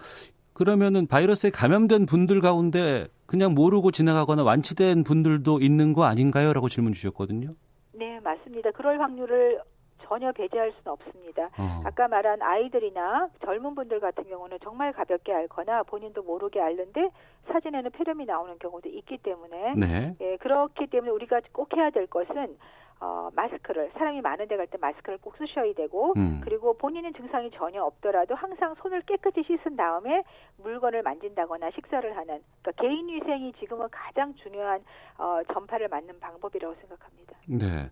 그러면은 0.53 1.05
바이러스에 1.05 1.51
감염된 1.51 2.07
분들 2.07 2.41
가운데 2.41 3.07
그냥 3.27 3.53
모르고 3.53 3.91
지나가거나 3.91 4.41
완치된 4.41 5.03
분들도 5.03 5.59
있는 5.59 5.93
거 5.93 6.05
아닌가요? 6.05 6.51
라고 6.51 6.67
질문 6.67 6.93
주셨거든요. 6.93 7.53
네, 7.93 8.19
맞습니다. 8.21 8.71
그럴 8.71 8.99
확률을 8.99 9.61
전혀 10.09 10.31
배제할 10.31 10.71
수는 10.71 10.93
없습니다. 10.93 11.49
어. 11.59 11.81
아까 11.85 12.07
말한 12.07 12.41
아이들이나 12.41 13.29
젊은 13.45 13.75
분들 13.75 13.99
같은 13.99 14.27
경우는 14.27 14.57
정말 14.63 14.91
가볍게 14.91 15.31
앓거나 15.31 15.83
본인도 15.83 16.23
모르게 16.23 16.59
앓는데 16.59 17.09
사진에는 17.47 17.91
폐렴이 17.91 18.25
나오는 18.25 18.57
경우도 18.57 18.89
있기 18.89 19.19
때문에 19.19 19.75
네. 19.75 20.15
예, 20.19 20.37
그렇기 20.37 20.87
때문에 20.87 21.11
우리가 21.11 21.41
꼭 21.53 21.77
해야 21.77 21.91
될 21.91 22.07
것은 22.07 22.57
어, 23.01 23.29
마스크를 23.33 23.91
사람이 23.93 24.21
많은 24.21 24.47
데 24.47 24.57
갈 24.57 24.67
때 24.67 24.77
마스크를 24.79 25.17
꼭 25.19 25.35
쓰셔야 25.37 25.73
되고 25.73 26.13
음. 26.17 26.41
그리고 26.43 26.77
본인은 26.77 27.13
증상이 27.13 27.49
전혀 27.51 27.81
없더라도 27.83 28.35
항상 28.35 28.75
손을 28.81 29.01
깨끗이 29.03 29.41
씻은 29.47 29.75
다음에 29.77 30.23
물건을 30.57 31.01
만진다거나 31.03 31.71
식사를 31.71 32.05
하는 32.17 32.39
그러니까 32.61 32.71
개인 32.81 33.07
위생이 33.07 33.53
지금은 33.59 33.87
가장 33.89 34.33
중요한 34.35 34.81
어, 35.17 35.39
전파를 35.53 35.87
막는 35.87 36.19
방법이라고 36.19 36.75
생각합니다. 36.81 37.33
네. 37.47 37.89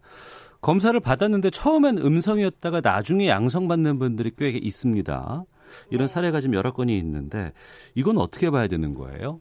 검사를 0.61 0.97
받았는데 0.99 1.51
처음엔 1.51 1.97
음성이었다가 1.99 2.81
나중에 2.83 3.27
양성 3.29 3.67
받는 3.67 3.99
분들이 3.99 4.31
꽤 4.37 4.49
있습니다. 4.49 5.43
이런 5.89 6.07
네. 6.07 6.13
사례가 6.13 6.39
지금 6.41 6.55
여러 6.55 6.71
건이 6.73 6.97
있는데 6.97 7.51
이건 7.95 8.17
어떻게 8.17 8.49
봐야 8.49 8.67
되는 8.67 8.93
거예요? 8.93 9.35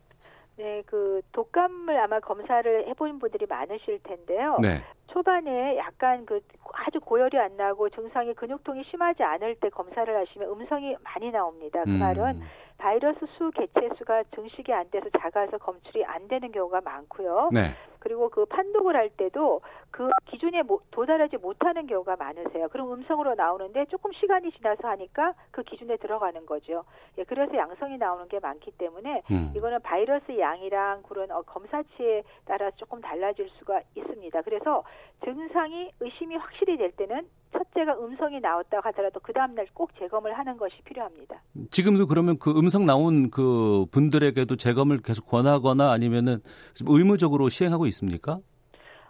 네, 0.56 0.82
그 0.86 1.05
독감을 1.36 2.00
아마 2.00 2.18
검사를 2.18 2.88
해본 2.88 3.18
분들이 3.18 3.44
많으실 3.46 4.00
텐데요. 4.02 4.56
네. 4.62 4.82
초반에 5.08 5.76
약간 5.76 6.24
그 6.24 6.40
아주 6.72 6.98
고열이 6.98 7.38
안 7.38 7.58
나고 7.58 7.90
증상이 7.90 8.32
근육통이 8.32 8.84
심하지 8.90 9.22
않을 9.22 9.56
때 9.56 9.68
검사를 9.68 10.16
하시면 10.16 10.48
음성이 10.48 10.96
많이 11.04 11.30
나옵니다. 11.30 11.84
그 11.84 11.90
음. 11.90 11.98
말은 11.98 12.42
바이러스 12.78 13.20
수 13.36 13.50
개체 13.50 13.90
수가 13.98 14.24
증식이 14.34 14.72
안 14.72 14.90
돼서 14.90 15.06
작아서 15.20 15.58
검출이 15.58 16.06
안 16.06 16.26
되는 16.26 16.50
경우가 16.50 16.80
많고요. 16.80 17.50
네. 17.52 17.74
그리고 17.98 18.28
그 18.28 18.44
판독을 18.46 18.94
할 18.96 19.10
때도 19.10 19.60
그 19.90 20.08
기준에 20.30 20.62
모- 20.62 20.80
도달하지 20.90 21.38
못하는 21.38 21.86
경우가 21.86 22.16
많으세요. 22.16 22.68
그럼 22.68 22.92
음성으로 22.92 23.34
나오는데 23.34 23.86
조금 23.86 24.12
시간이 24.12 24.52
지나서 24.52 24.88
하니까 24.88 25.32
그 25.50 25.62
기준에 25.62 25.96
들어가는 25.96 26.44
거죠. 26.46 26.84
예, 27.18 27.24
그래서 27.24 27.56
양성이 27.56 27.96
나오는 27.96 28.28
게 28.28 28.38
많기 28.38 28.70
때문에 28.72 29.22
음. 29.30 29.52
이거는 29.56 29.80
바이러스 29.82 30.38
양이랑 30.38 31.02
그런 31.08 31.30
어, 31.30 31.42
검사치에 31.42 32.22
따라 32.44 32.70
조금 32.72 33.00
달라질 33.00 33.48
수가 33.58 33.80
있습니다. 33.94 34.42
그래서 34.42 34.82
증상이 35.24 35.90
의심이 36.00 36.36
확실히 36.36 36.76
될 36.76 36.92
때는 36.92 37.26
첫째가 37.52 37.98
음성이 38.00 38.38
나왔다 38.40 38.80
하더라도 38.84 39.18
그 39.20 39.32
다음날 39.32 39.66
꼭 39.72 39.90
재검을 39.98 40.36
하는 40.36 40.58
것이 40.58 40.76
필요합니다. 40.84 41.40
지금도 41.70 42.06
그러면 42.06 42.38
그 42.38 42.50
음성 42.50 42.84
나온 42.84 43.30
그 43.30 43.86
분들에게도 43.92 44.56
재검을 44.56 44.98
계속 44.98 45.26
권하거나 45.26 45.90
아니면은 45.90 46.42
좀 46.74 46.88
의무적으로 46.90 47.48
시행하고 47.48 47.86
있습니 47.86 47.95
까? 48.22 48.38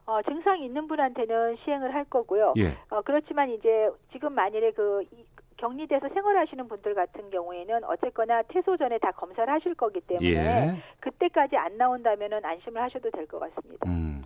어, 0.06 0.22
증상이 0.22 0.64
있는 0.66 0.86
분한테는 0.86 1.56
시행을 1.64 1.92
할 1.94 2.04
거고요. 2.04 2.54
예. 2.58 2.76
어, 2.90 3.02
그렇지만 3.02 3.50
이제 3.50 3.88
지금 4.12 4.32
만일에 4.34 4.70
그 4.72 5.02
이- 5.12 5.24
격리돼서 5.56 6.08
생활하시는 6.12 6.68
분들 6.68 6.94
같은 6.94 7.30
경우에는 7.30 7.82
어쨌거나 7.84 8.42
퇴소 8.42 8.76
전에 8.76 8.98
다 8.98 9.10
검사를 9.12 9.50
하실 9.52 9.74
거기 9.74 10.00
때문에 10.02 10.28
예. 10.28 10.76
그때까지 11.00 11.56
안 11.56 11.76
나온다면은 11.78 12.44
안심을 12.44 12.80
하셔도 12.82 13.10
될 13.10 13.26
것 13.26 13.40
같습니다. 13.40 13.88
음. 13.88 14.22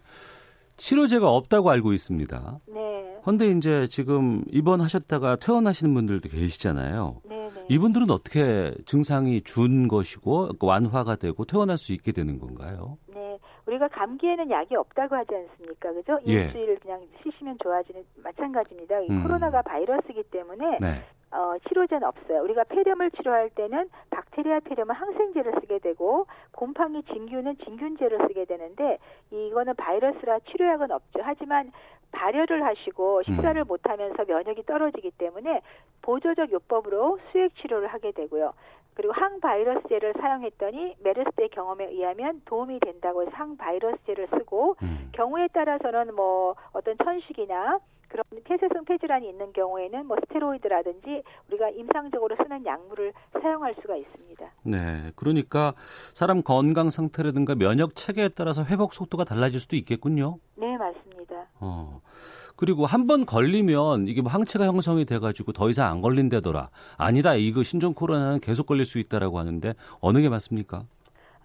치료제가 0.77 1.29
없다고 1.31 1.71
알고 1.71 1.93
있습니다. 1.93 2.59
네, 2.69 3.19
근데 3.23 3.49
이제 3.49 3.87
지금 3.89 4.43
입원하셨다가 4.51 5.37
퇴원하시는 5.37 5.93
분들도 5.93 6.29
계시잖아요. 6.31 7.21
네, 7.27 7.51
네. 7.55 7.65
이분들은 7.69 8.11
어떻게 8.11 8.73
증상이 8.87 9.43
준 9.43 9.89
것이고 9.89 10.49
완화가 10.59 11.17
되고 11.17 11.45
퇴원할 11.45 11.77
수 11.77 11.93
있게 11.93 12.13
되는 12.13 12.39
건가요? 12.39 12.97
네, 13.71 13.77
우리가 13.77 13.89
감기에는 13.89 14.51
약이 14.51 14.75
없다고 14.75 15.15
하지 15.15 15.35
않습니까? 15.35 15.93
그죠? 15.93 16.19
예. 16.27 16.33
일주일 16.33 16.79
그냥 16.81 17.01
쉬시면 17.23 17.57
좋아지는 17.63 18.05
마찬가지입니다. 18.23 19.01
이 19.01 19.11
음. 19.11 19.23
코로나가 19.23 19.63
바이러스이기 19.63 20.25
때문에 20.25 20.79
네. 20.81 21.03
어, 21.31 21.55
치료제는 21.69 22.03
없어요. 22.03 22.43
우리가 22.43 22.65
폐렴을 22.65 23.13
치료할 23.13 23.51
때는 23.51 23.89
박테리아 24.11 24.61
폐렴은 24.61 24.93
항생제를 24.93 25.53
쓰게 25.61 25.79
되고 25.79 26.27
곰팡이 26.51 27.05
진균은 27.05 27.59
진균제를 27.59 28.19
쓰게 28.27 28.47
되는데 28.47 28.99
이거는 29.31 29.77
바이러스라 29.77 30.41
치료약은 30.41 30.91
없죠. 30.91 31.21
하지만 31.23 31.71
발열을 32.11 32.65
하시고 32.65 33.23
식사를 33.23 33.61
음. 33.61 33.67
못하면서 33.69 34.25
면역이 34.25 34.65
떨어지기 34.65 35.13
때문에 35.13 35.61
보조적 36.03 36.51
요법으로 36.51 37.21
수액 37.31 37.55
치료를 37.57 37.87
하게 37.87 38.11
되고요. 38.11 38.53
그리고 38.95 39.13
항바이러스제를 39.13 40.15
사용했더니 40.21 40.97
메르스 41.03 41.31
때 41.37 41.49
경험에 41.49 41.87
의하면 41.87 42.43
도움이 42.45 42.81
된다고 42.81 43.23
해서 43.23 43.31
항바이러스제를 43.35 44.29
쓰고 44.39 44.77
음. 44.83 45.11
경우에 45.13 45.49
따라서는 45.49 46.15
뭐 46.15 46.55
어떤 46.73 46.97
천식이나 46.99 47.79
그런 48.11 48.25
폐쇄성 48.45 48.85
폐질환이 48.85 49.29
있는 49.29 49.53
경우에는 49.53 50.07
뭐 50.07 50.17
스테로이드라든지 50.23 51.23
우리가 51.49 51.71
임상적으로 51.71 52.37
쓰는 52.43 52.67
약물을 52.67 53.13
사용할 53.41 53.75
수가 53.81 53.97
있습니다. 53.97 54.51
네. 54.65 55.13
그러니까 55.15 55.75
사람 56.13 56.43
건강 56.43 56.91
상태라든가 56.91 57.55
면역 57.55 57.95
체계에 57.95 58.31
따라서 58.31 58.65
회복 58.65 58.95
속도가 58.95 59.25
달라질 59.25 59.61
수도 59.61 59.77
있겠군요. 59.77 60.39
네, 60.57 60.77
맞습니다. 60.77 61.47
어. 61.61 62.01
그리고 62.61 62.85
한 62.85 63.07
번 63.07 63.25
걸리면 63.25 64.07
이게 64.07 64.21
뭐 64.21 64.31
항체가 64.31 64.67
형성이 64.67 65.07
돼가지고 65.07 65.53
더 65.53 65.71
이상 65.71 65.91
안 65.91 66.03
걸린다더라. 66.03 66.69
아니다. 66.99 67.35
이거 67.35 67.63
신종 67.63 67.95
코로나는 67.95 68.39
계속 68.41 68.67
걸릴 68.67 68.85
수 68.85 68.99
있다라고 68.99 69.39
하는데 69.39 69.73
어느 70.01 70.19
게 70.21 70.29
맞습니까? 70.29 70.83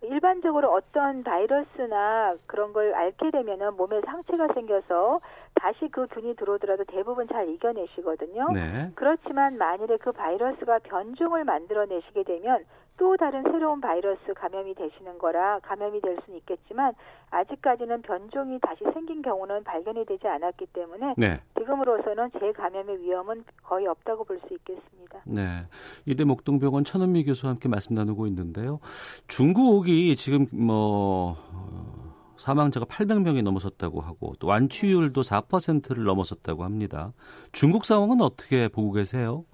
일반적으로 0.04 0.72
어떤 0.74 1.24
바이러스나 1.24 2.36
그런 2.46 2.74
걸 2.74 2.94
앓게 2.94 3.32
되면은 3.32 3.76
몸에 3.78 4.02
상처가 4.06 4.54
생겨서 4.54 5.22
다시 5.56 5.88
그 5.90 6.06
균이 6.08 6.36
들어오더라도 6.36 6.84
대부분 6.84 7.28
잘 7.30 7.50
이겨내시거든요. 7.50 8.52
네. 8.52 8.92
그렇지만 8.94 9.58
만일에 9.58 9.98
그 9.98 10.12
바이러스가 10.12 10.80
변종을 10.80 11.46
만들어내시게 11.46 12.24
되면 12.24 12.66
또 12.98 13.18
다른 13.18 13.44
새로운 13.44 13.82
바이러스 13.82 14.34
감염이 14.36 14.74
되시는 14.76 15.18
거라 15.18 15.60
감염이 15.60 16.00
될 16.02 16.18
수는 16.26 16.40
있겠지만 16.40 16.94
아직까지는 17.30 18.02
변종이 18.04 18.60
다시 18.62 18.84
생긴 18.94 19.22
경우는 19.22 19.64
발견이 19.64 20.06
되지 20.06 20.28
않았기 20.28 20.68
때문에 20.68 21.16
네. 21.18 21.42
지금으로서는 21.58 22.32
재감염의 22.40 23.02
위험은 23.02 23.44
거의 23.64 23.88
없다고 23.88 24.24
볼 24.24 24.40
수 24.48 24.54
있겠습니다. 24.54 25.22
네. 25.26 25.66
이대 26.06 26.24
목동병원 26.24 26.84
천은미 26.84 27.24
교수와 27.26 27.52
함께 27.52 27.68
말씀 27.70 27.96
나누고 27.96 28.28
있는데요. 28.28 28.80
중국이 29.28 30.16
지금 30.16 30.48
뭐 30.52 31.36
어, 31.52 32.14
사망자가 32.38 32.86
800명이 32.86 33.44
넘어섰다고 33.44 34.02
하고 34.02 34.34
또 34.40 34.48
완치율도 34.48 35.22
4%를 35.22 36.04
넘어섰다고 36.04 36.64
합니다. 36.64 37.14
중국 37.52 37.86
상황은 37.86 38.22
어떻게 38.22 38.68
보고 38.68 38.92
계세요? 38.92 39.46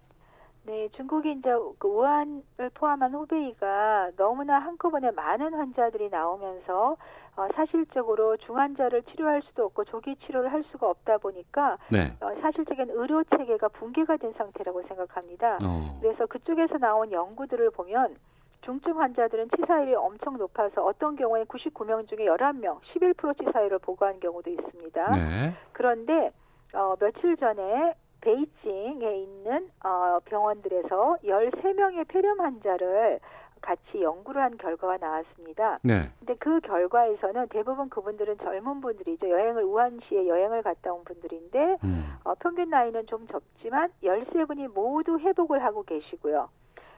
네, 0.63 0.89
중국이 0.95 1.31
이제 1.31 1.49
그 1.79 1.87
우한을 1.87 2.69
포함한 2.73 3.13
후베이가 3.13 4.11
너무나 4.15 4.59
한꺼번에 4.59 5.09
많은 5.11 5.53
환자들이 5.53 6.09
나오면서 6.09 6.97
어, 7.35 7.47
사실적으로 7.55 8.37
중환자를 8.37 9.03
치료할 9.03 9.41
수도 9.43 9.65
없고 9.65 9.85
조기 9.85 10.15
치료를 10.17 10.51
할 10.51 10.63
수가 10.71 10.89
없다 10.89 11.17
보니까 11.17 11.77
네. 11.89 12.13
어, 12.19 12.29
사실적인 12.41 12.89
의료 12.89 13.23
체계가 13.23 13.69
붕괴가 13.69 14.17
된 14.17 14.33
상태라고 14.33 14.83
생각합니다. 14.83 15.57
어. 15.63 15.97
그래서 16.01 16.25
그쪽에서 16.25 16.77
나온 16.77 17.11
연구들을 17.11 17.71
보면 17.71 18.15
중증 18.61 18.99
환자들은 18.99 19.49
치사율이 19.55 19.95
엄청 19.95 20.37
높아서 20.37 20.83
어떤 20.85 21.15
경우에 21.15 21.43
99명 21.45 22.07
중에 22.07 22.25
11명, 22.25 22.79
11% 22.93 23.45
치사율을 23.45 23.79
보고한 23.79 24.19
경우도 24.19 24.49
있습니다. 24.51 25.15
네. 25.15 25.55
그런데 25.71 26.31
어, 26.73 26.95
며칠 26.99 27.35
전에 27.37 27.95
베이징에 28.21 29.17
있는 29.17 29.69
어, 29.83 30.19
병원들에서 30.25 31.17
13명의 31.23 32.07
폐렴 32.07 32.39
환자를 32.39 33.19
같이 33.61 34.01
연구를 34.01 34.41
한 34.41 34.57
결과가 34.57 34.97
나왔습니다. 34.97 35.79
네. 35.83 36.09
근데 36.19 36.35
그 36.39 36.59
결과에서는 36.61 37.47
대부분 37.49 37.89
그분들은 37.89 38.37
젊은 38.39 38.81
분들이죠. 38.81 39.29
여행을 39.29 39.63
우한시에 39.63 40.27
여행을 40.27 40.63
갔다 40.63 40.91
온 40.91 41.03
분들인데 41.03 41.77
음. 41.83 42.15
어, 42.23 42.33
평균 42.35 42.69
나이는 42.69 43.05
좀 43.05 43.27
적지만 43.27 43.91
13분이 44.03 44.73
모두 44.73 45.19
회복을 45.19 45.63
하고 45.63 45.83
계시고요. 45.83 46.49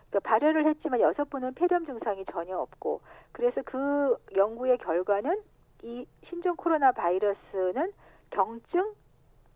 그러니까 0.10 0.30
발열을 0.30 0.68
했지만 0.68 1.02
여섯 1.02 1.30
분은 1.30 1.54
폐렴 1.56 1.86
증상이 1.86 2.24
전혀 2.32 2.58
없고 2.58 3.02
그래서 3.32 3.62
그 3.66 4.16
연구의 4.36 4.78
결과는 4.78 5.42
이 5.82 6.06
신종 6.30 6.56
코로나 6.56 6.92
바이러스는 6.92 7.92
경증 8.30 8.94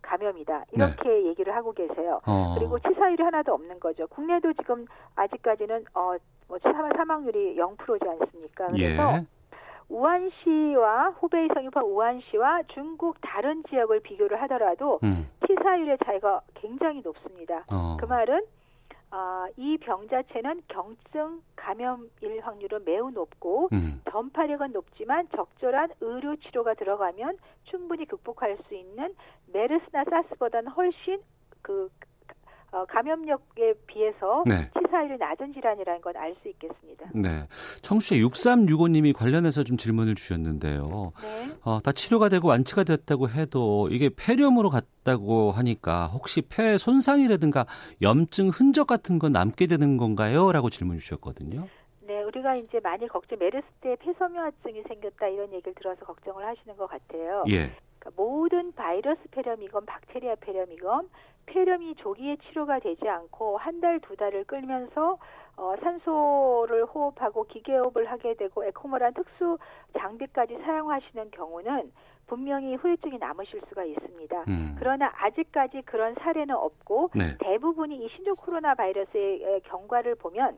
감염이다 0.01 0.65
이렇게 0.71 1.09
네. 1.09 1.25
얘기를 1.27 1.55
하고 1.55 1.73
계세요. 1.73 2.21
어. 2.25 2.55
그리고 2.57 2.79
치사율이 2.79 3.21
하나도 3.23 3.53
없는 3.53 3.79
거죠. 3.79 4.07
국내도 4.07 4.53
지금 4.53 4.85
아직까지는 5.15 5.85
어뭐 5.93 6.59
사망률이 6.95 7.55
0%지 7.55 8.09
않습니까? 8.09 8.67
그래서 8.67 9.17
예. 9.17 9.21
우한시와 9.89 11.15
후베이 11.19 11.47
성유파 11.53 11.83
우한시와 11.83 12.63
중국 12.73 13.17
다른 13.21 13.63
지역을 13.69 14.01
비교를 14.01 14.41
하더라도 14.43 14.99
음. 15.03 15.29
치사율의 15.47 15.97
차이가 16.05 16.41
굉장히 16.55 17.01
높습니다. 17.01 17.63
어. 17.71 17.97
그 17.99 18.05
말은 18.05 18.41
어, 19.11 19.45
이 19.55 19.77
병 19.77 20.07
자체는 20.09 20.63
경증 20.67 21.41
감염일 21.55 22.41
확률은 22.41 22.83
매우 22.83 23.09
높고 23.11 23.69
음. 23.71 24.01
전파력은 24.11 24.73
높지만 24.73 25.27
적절한 25.29 25.91
의료 26.01 26.35
치료가 26.35 26.73
들어가면 26.73 27.37
충분히 27.63 28.05
극복할 28.05 28.57
수 28.67 28.75
있는 28.75 29.15
메르스나 29.53 30.03
사스보다는 30.09 30.71
훨씬 30.71 31.21
그 31.61 31.89
어, 32.77 32.85
감염력에 32.85 33.73
비해서 33.87 34.43
네. 34.45 34.69
치사율이 34.77 35.17
낮은 35.17 35.53
질환이라는 35.53 36.01
건 36.01 36.15
알 36.15 36.35
수 36.41 36.47
있겠습니다. 36.49 37.09
네. 37.15 37.47
청취자 37.81 38.15
6365님이 38.17 39.13
관련해서 39.15 39.63
좀 39.63 39.77
질문을 39.77 40.13
주셨는데요. 40.15 41.11
네. 41.21 41.51
어, 41.63 41.79
다 41.81 41.91
치료가 41.91 42.29
되고 42.29 42.47
완치가 42.47 42.83
됐다고 42.83 43.29
해도 43.29 43.87
이게 43.91 44.09
폐렴으로 44.15 44.69
갔다고 44.69 45.51
하니까 45.51 46.07
혹시 46.07 46.41
폐 46.41 46.77
손상이라든가 46.77 47.65
염증 48.01 48.49
흔적 48.49 48.85
같은 48.87 49.17
건 49.17 49.31
남게 49.31 49.65
되는 49.67 49.97
건가요? 49.97 50.51
라고 50.51 50.69
질문 50.69 50.97
주셨거든요. 50.99 51.67
네, 52.01 52.21
우리가 52.23 52.55
이제 52.55 52.79
많이 52.83 53.07
걱정 53.07 53.39
메르스 53.39 53.65
때 53.81 53.95
폐섬유화증이 53.99 54.83
생겼다 54.87 55.27
이런 55.27 55.51
얘기를 55.53 55.73
들어서 55.73 56.05
걱정을 56.05 56.45
하시는 56.45 56.77
것 56.77 56.87
같아요. 56.87 57.43
예. 57.49 57.71
그러니까 57.99 58.11
모든 58.21 58.71
바이러스 58.73 59.19
폐렴이건 59.31 59.85
박테리아 59.85 60.35
폐렴이건 60.35 61.09
폐렴이 61.47 61.95
조기에 61.95 62.37
치료가 62.37 62.79
되지 62.79 63.07
않고 63.07 63.57
한 63.57 63.81
달, 63.81 63.99
두 63.99 64.15
달을 64.15 64.43
끌면서 64.43 65.17
어, 65.55 65.75
산소를 65.81 66.85
호흡하고 66.85 67.45
기계호흡을 67.45 68.05
하게 68.11 68.35
되고 68.35 68.63
에코모란 68.63 69.13
특수 69.15 69.57
장비까지 69.97 70.57
사용하시는 70.59 71.31
경우는 71.31 71.91
분명히 72.27 72.75
후유증이 72.75 73.17
남으실 73.17 73.61
수가 73.69 73.85
있습니다. 73.85 74.43
음. 74.49 74.75
그러나 74.77 75.11
아직까지 75.15 75.81
그런 75.85 76.13
사례는 76.15 76.53
없고 76.53 77.11
네. 77.15 77.37
대부분이 77.39 78.05
이 78.05 78.09
신종 78.09 78.35
코로나 78.35 78.75
바이러스의 78.75 79.61
경과를 79.63 80.15
보면 80.15 80.57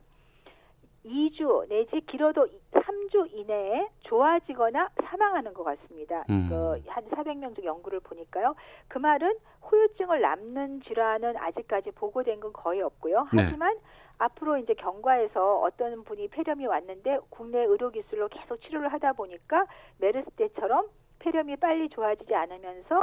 2주 1.05 1.67
내지 1.69 2.01
길어도 2.01 2.47
3주 2.71 3.31
이내에 3.33 3.87
좋아지거나 4.01 4.89
사망하는 5.03 5.53
것 5.53 5.63
같습니다. 5.63 6.25
음. 6.29 6.49
그한 6.49 7.03
400명 7.09 7.55
중 7.55 7.63
연구를 7.65 7.99
보니까요. 8.01 8.55
그 8.87 8.97
말은 8.97 9.33
후유증을 9.61 10.21
남는 10.21 10.81
질환은 10.81 11.37
아직까지 11.37 11.91
보고된 11.91 12.39
건 12.39 12.51
거의 12.53 12.81
없고요. 12.81 13.27
네. 13.33 13.43
하지만 13.43 13.77
앞으로 14.17 14.57
이제 14.57 14.73
경과에서 14.73 15.61
어떤 15.61 16.03
분이 16.03 16.27
폐렴이 16.27 16.65
왔는데 16.65 17.19
국내 17.29 17.63
의료 17.63 17.89
기술로 17.89 18.27
계속 18.27 18.61
치료를 18.61 18.91
하다 18.91 19.13
보니까 19.13 19.65
메르스 19.97 20.29
때처럼 20.31 20.87
폐렴이 21.19 21.55
빨리 21.57 21.89
좋아지지 21.89 22.33
않으면서 22.33 23.01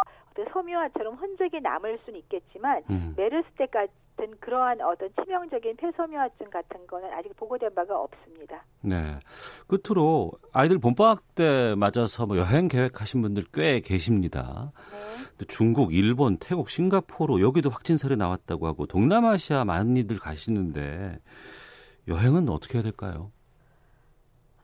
섬유화처럼 0.53 1.15
흔적이 1.15 1.61
남을 1.61 1.99
수는 2.05 2.19
있겠지만 2.21 2.83
음. 2.91 3.15
메르스 3.17 3.49
때까지 3.57 3.93
같은 4.17 4.35
그러한 4.41 4.81
어떤 4.81 5.11
치명적인 5.15 5.77
폐섬유화증 5.77 6.51
같은 6.51 6.87
거는 6.87 7.13
아직 7.13 7.35
보고된 7.37 7.75
바가 7.75 8.01
없습니다. 8.01 8.65
네. 8.81 9.19
끝으로 9.69 10.33
아이들 10.53 10.79
봄방학 10.79 11.35
때 11.35 11.75
맞아서 11.77 12.27
뭐 12.27 12.39
여행 12.39 12.69
계획하신 12.69 13.23
분들 13.23 13.45
꽤 13.53 13.81
계십니다. 13.81 14.73
네. 15.39 15.45
중국, 15.47 15.95
일본, 15.95 16.39
태국, 16.39 16.69
싱가포르 16.71 17.41
여기도 17.43 17.71
확진 17.71 17.97
사례 17.97 18.17
나왔다고 18.17 18.67
하고 18.67 18.87
동남아시아 18.87 19.65
많이들 19.65 20.19
가시는데 20.19 21.19
여행은 22.09 22.49
어떻게 22.49 22.79
해야 22.79 22.83
될까요? 22.83 23.31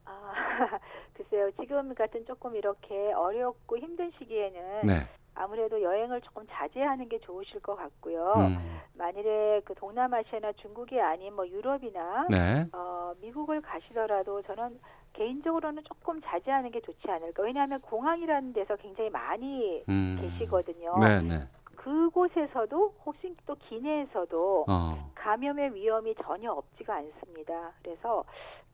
아, 0.05 0.33
글쎄요. 1.15 1.51
지금 1.61 1.95
같은 1.95 2.25
조금 2.27 2.57
이렇게 2.57 3.13
어렵고 3.13 3.77
힘든 3.79 4.11
시기에는 4.19 4.87
네. 4.87 5.09
아무래도 5.35 5.81
여행을 5.81 6.21
조금 6.21 6.47
자제하는 6.51 7.09
게 7.09 7.19
좋으실 7.21 7.61
것 7.61 7.77
같고요. 7.77 8.35
음. 8.37 8.81
만일에 8.95 9.61
그 9.65 9.75
동남아시아나 9.75 10.53
중국이 10.53 11.01
아닌 11.01 11.35
뭐 11.35 11.47
유럽이나 11.49 12.27
네. 12.29 12.67
어, 12.73 13.13
미국을 13.21 13.61
가시더라도 13.61 14.43
저는 14.43 14.79
개인적으로는 15.15 15.83
조금 15.85 16.21
자제하는 16.23 16.71
게 16.71 16.81
좋지 16.81 17.11
않을까. 17.11 17.43
왜냐하면 17.43 17.81
공항이라는 17.81 18.53
데서 18.53 18.77
굉장히 18.77 19.11
많이 19.11 19.83
음. 19.89 20.19
계시거든요. 20.21 20.99
네, 20.99 21.23
네. 21.23 21.49
그곳에서도 21.77 22.95
혹시 23.05 23.35
또 23.47 23.57
기내에서도 23.57 24.67
어. 24.69 25.11
감염의 25.15 25.75
위험이 25.75 26.15
전혀 26.23 26.53
없지가 26.53 26.95
않습니다. 26.95 27.73
그래서 27.83 28.25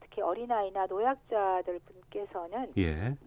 특히 0.01 0.21
어린아이나 0.21 0.87
노약자들 0.87 1.81
분께서는 1.81 2.73
예. 2.77 2.94
음, 2.94 3.18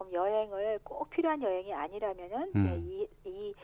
조금 0.00 0.12
여행을 0.12 0.80
꼭 0.82 1.10
필요한 1.10 1.42
여행이 1.42 1.74
아니라면은 1.74 2.50
음. 2.56 2.64
네, 2.64 2.78
이, 2.78 3.06
이 3.28 3.54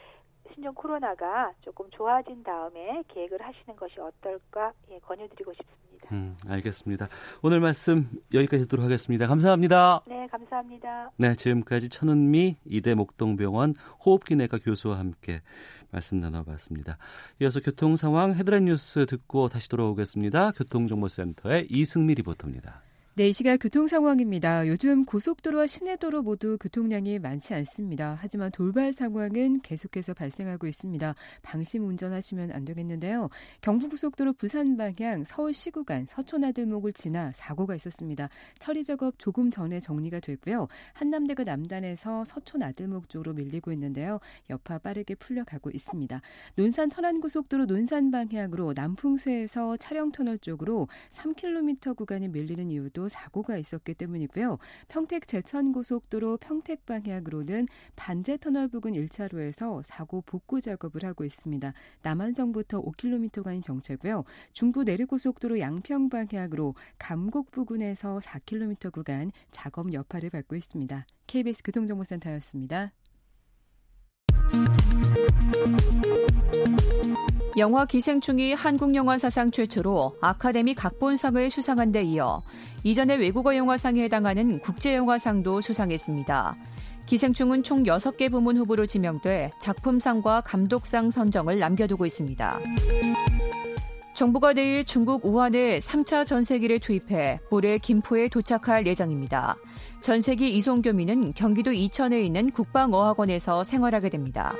신종 0.52 0.74
코로나가 0.74 1.52
조금 1.62 1.88
좋아진 1.90 2.42
다음에 2.42 3.02
계획을 3.08 3.40
하시는 3.40 3.74
것이 3.74 3.98
어떨까 3.98 4.72
예, 4.90 4.98
권유드리고 4.98 5.52
싶습니다. 5.54 6.08
음, 6.12 6.36
알겠습니다. 6.46 7.08
오늘 7.42 7.60
말씀 7.60 8.08
여기까지 8.32 8.64
듣도록 8.64 8.84
하겠습니다. 8.84 9.26
감사합니다. 9.26 10.02
네, 10.06 10.28
감사합니다. 10.28 11.10
네, 11.16 11.34
지금까지 11.34 11.88
천은미 11.88 12.56
이대 12.66 12.94
목동병원 12.94 13.74
호흡기내과 14.04 14.58
교수와 14.58 14.98
함께 14.98 15.40
말씀 15.90 16.20
나눠봤습니다. 16.20 16.98
이어서 17.40 17.60
교통 17.60 17.96
상황 17.96 18.34
헤드라인 18.34 18.66
뉴스 18.66 19.06
듣고 19.06 19.48
다시 19.48 19.68
돌아오겠습니다. 19.68 20.52
교통정보센터의 20.52 21.66
이승미 21.70 22.14
리포터입니다. 22.14 22.85
네, 23.18 23.30
이 23.30 23.32
시각 23.32 23.56
교통 23.56 23.86
상황입니다. 23.86 24.68
요즘 24.68 25.06
고속도로와 25.06 25.66
시내도로 25.66 26.20
모두 26.20 26.58
교통량이 26.60 27.18
많지 27.18 27.54
않습니다. 27.54 28.14
하지만 28.20 28.50
돌발 28.50 28.92
상황은 28.92 29.62
계속해서 29.62 30.12
발생하고 30.12 30.66
있습니다. 30.66 31.14
방심 31.40 31.86
운전하시면 31.86 32.52
안 32.52 32.66
되겠는데요. 32.66 33.30
경부고속도로 33.62 34.34
부산 34.34 34.76
방향 34.76 35.24
서울 35.24 35.54
시 35.54 35.70
구간 35.70 36.04
서초나들목을 36.04 36.92
지나 36.92 37.32
사고가 37.32 37.74
있었습니다. 37.76 38.28
처리 38.58 38.84
작업 38.84 39.18
조금 39.18 39.50
전에 39.50 39.80
정리가 39.80 40.20
됐고요. 40.20 40.68
한남대교 40.92 41.44
남단에서 41.44 42.22
서초나들목 42.26 43.08
쪽으로 43.08 43.32
밀리고 43.32 43.72
있는데요. 43.72 44.20
여파 44.50 44.76
빠르게 44.76 45.14
풀려가고 45.14 45.70
있습니다. 45.70 46.20
논산 46.56 46.90
천안고속도로 46.90 47.64
논산 47.64 48.10
방향으로 48.10 48.74
남풍수에서 48.76 49.78
차량터널 49.78 50.36
쪽으로 50.40 50.88
3km 51.12 51.96
구간이 51.96 52.28
밀리는 52.28 52.70
이유도 52.70 53.05
사고가 53.08 53.56
있었기 53.56 53.94
때문이고요. 53.94 54.58
평택 54.88 55.26
제천고속도로 55.28 56.38
평택 56.38 56.86
방향으로는 56.86 57.66
반제 57.96 58.38
터널 58.38 58.68
부근 58.68 58.92
1차로에서 58.92 59.82
사고 59.84 60.22
복구 60.22 60.60
작업을 60.60 61.04
하고 61.04 61.24
있습니다. 61.24 61.72
남한성부터 62.02 62.82
5km간이 62.82 63.62
정체고요. 63.62 64.24
중부 64.52 64.84
내륙고속도로 64.84 65.58
양평 65.60 66.08
방향으로 66.08 66.74
감곡 66.98 67.50
부근에서 67.50 68.18
4km 68.18 68.92
구간 68.92 69.30
작업 69.50 69.92
여파를 69.92 70.30
받고 70.30 70.56
있습니다. 70.56 71.06
KBS 71.26 71.62
교통정보센터였습니다. 71.64 72.92
영화 77.56 77.86
기생충이 77.86 78.52
한국 78.52 78.94
영화 78.94 79.16
사상 79.16 79.50
최초로 79.50 80.18
아카데미 80.20 80.74
각본상을 80.74 81.48
수상한 81.48 81.90
데 81.90 82.02
이어 82.02 82.42
이전에 82.84 83.14
외국어 83.14 83.56
영화상에 83.56 84.02
해당하는 84.02 84.58
국제영화상도 84.60 85.62
수상했습니다. 85.62 86.54
기생충은 87.06 87.62
총 87.62 87.84
6개 87.84 88.30
부문 88.30 88.58
후보로 88.58 88.84
지명돼 88.84 89.52
작품상과 89.58 90.42
감독상 90.42 91.10
선정을 91.10 91.58
남겨두고 91.58 92.04
있습니다. 92.04 92.60
정부가 94.14 94.52
내일 94.52 94.84
중국 94.84 95.24
우한에 95.24 95.78
3차 95.78 96.26
전세기를 96.26 96.78
투입해 96.80 97.40
모레 97.50 97.78
김포에 97.78 98.28
도착할 98.28 98.86
예정입니다. 98.86 99.56
전세기 100.00 100.54
이송교민은 100.56 101.32
경기도 101.32 101.72
이천에 101.72 102.20
있는 102.20 102.50
국방어학원에서 102.50 103.64
생활하게 103.64 104.10
됩니다. 104.10 104.52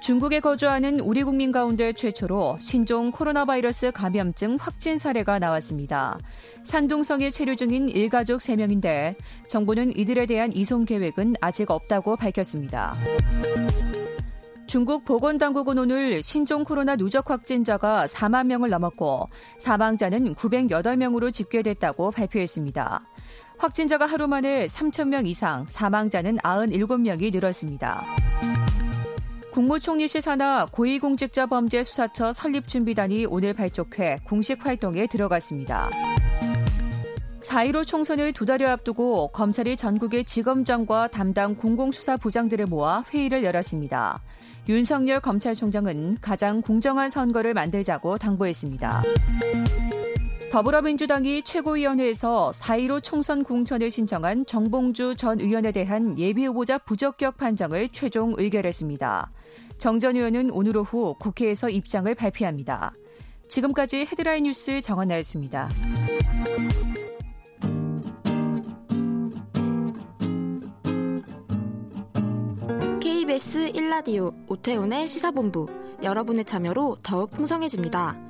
중국에 0.00 0.40
거주하는 0.40 0.98
우리 1.00 1.22
국민 1.22 1.52
가운데 1.52 1.92
최초로 1.92 2.56
신종 2.58 3.10
코로나 3.10 3.44
바이러스 3.44 3.90
감염증 3.92 4.56
확진 4.58 4.96
사례가 4.96 5.38
나왔습니다. 5.38 6.18
산둥성에 6.64 7.30
체류 7.30 7.54
중인 7.54 7.90
일가족 7.90 8.40
3명인데 8.40 9.14
정부는 9.48 9.96
이들에 9.96 10.24
대한 10.24 10.52
이송 10.52 10.86
계획은 10.86 11.34
아직 11.42 11.70
없다고 11.70 12.16
밝혔습니다. 12.16 12.94
중국 14.66 15.04
보건당국은 15.04 15.78
오늘 15.78 16.22
신종 16.22 16.64
코로나 16.64 16.96
누적 16.96 17.28
확진자가 17.28 18.06
4만 18.06 18.46
명을 18.46 18.70
넘었고 18.70 19.28
사망자는 19.58 20.34
908명으로 20.34 21.32
집계됐다고 21.32 22.12
발표했습니다. 22.12 23.02
확진자가 23.58 24.06
하루 24.06 24.28
만에 24.28 24.66
3천 24.66 25.08
명 25.08 25.26
이상, 25.26 25.66
사망자는 25.68 26.38
97명이 26.38 27.32
늘었습니다. 27.32 28.06
국무총리실 29.52 30.20
산하 30.20 30.66
고위공직자범죄수사처 30.66 32.32
설립준비단이 32.32 33.26
오늘 33.26 33.52
발족해 33.52 34.20
공식 34.24 34.64
활동에 34.64 35.06
들어갔습니다. 35.06 35.90
4.15 37.42 37.84
총선을 37.84 38.32
두 38.32 38.44
달여 38.44 38.68
앞두고 38.68 39.32
검찰이 39.32 39.76
전국의 39.76 40.24
지검장과 40.24 41.08
담당 41.08 41.56
공공수사부장들을 41.56 42.66
모아 42.66 43.04
회의를 43.12 43.42
열었습니다. 43.42 44.22
윤석열 44.68 45.20
검찰총장은 45.20 46.18
가장 46.20 46.62
공정한 46.62 47.08
선거를 47.08 47.54
만들자고 47.54 48.18
당부했습니다. 48.18 49.02
더불어민주당이 50.50 51.44
최고위원회에서 51.44 52.50
4.15 52.52 53.02
총선 53.04 53.44
공천을 53.44 53.88
신청한 53.88 54.46
정봉주 54.46 55.14
전 55.14 55.38
의원에 55.38 55.70
대한 55.70 56.18
예비후보자 56.18 56.78
부적격 56.78 57.36
판정을 57.36 57.88
최종 57.90 58.34
의결했습니다. 58.36 59.30
정 59.78 60.00
전 60.00 60.16
의원은 60.16 60.50
오늘 60.50 60.76
오후 60.76 61.14
국회에서 61.14 61.70
입장을 61.70 62.12
발표합니다. 62.14 62.92
지금까지 63.48 64.06
헤드라인 64.10 64.42
뉴스 64.44 64.80
정원나였습니다. 64.80 65.68
KBS 73.00 73.72
1라디오 73.72 74.34
오태훈의 74.48 75.06
시사본부 75.06 75.68
여러분의 76.02 76.44
참여로 76.44 76.96
더욱 77.02 77.30
풍성해집니다. 77.30 78.29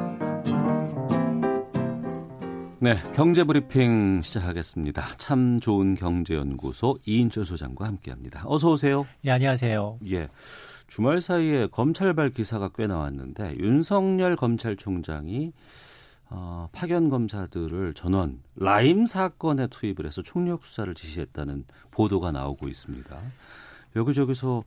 네, 2.83 2.95
경제 3.13 3.43
브리핑 3.43 4.23
시작하겠습니다. 4.23 5.15
참 5.17 5.59
좋은 5.59 5.93
경제연구소 5.93 6.97
이인철 7.05 7.45
소장과 7.45 7.85
함께합니다. 7.85 8.41
어서 8.47 8.71
오세요. 8.71 9.05
네, 9.21 9.29
안녕하세요. 9.29 9.99
예. 10.09 10.29
주말 10.87 11.21
사이에 11.21 11.67
검찰발 11.67 12.31
기사가 12.31 12.71
꽤 12.75 12.87
나왔는데 12.87 13.57
윤석열 13.59 14.35
검찰총장이 14.35 15.53
어, 16.31 16.69
파견 16.71 17.09
검사들을 17.09 17.93
전원 17.93 18.41
라임 18.55 19.05
사건에 19.05 19.67
투입을 19.67 20.07
해서 20.07 20.23
총력 20.23 20.63
수사를 20.63 20.91
지시했다는 20.95 21.65
보도가 21.91 22.31
나오고 22.31 22.67
있습니다. 22.67 23.15
여기저기서 23.95 24.63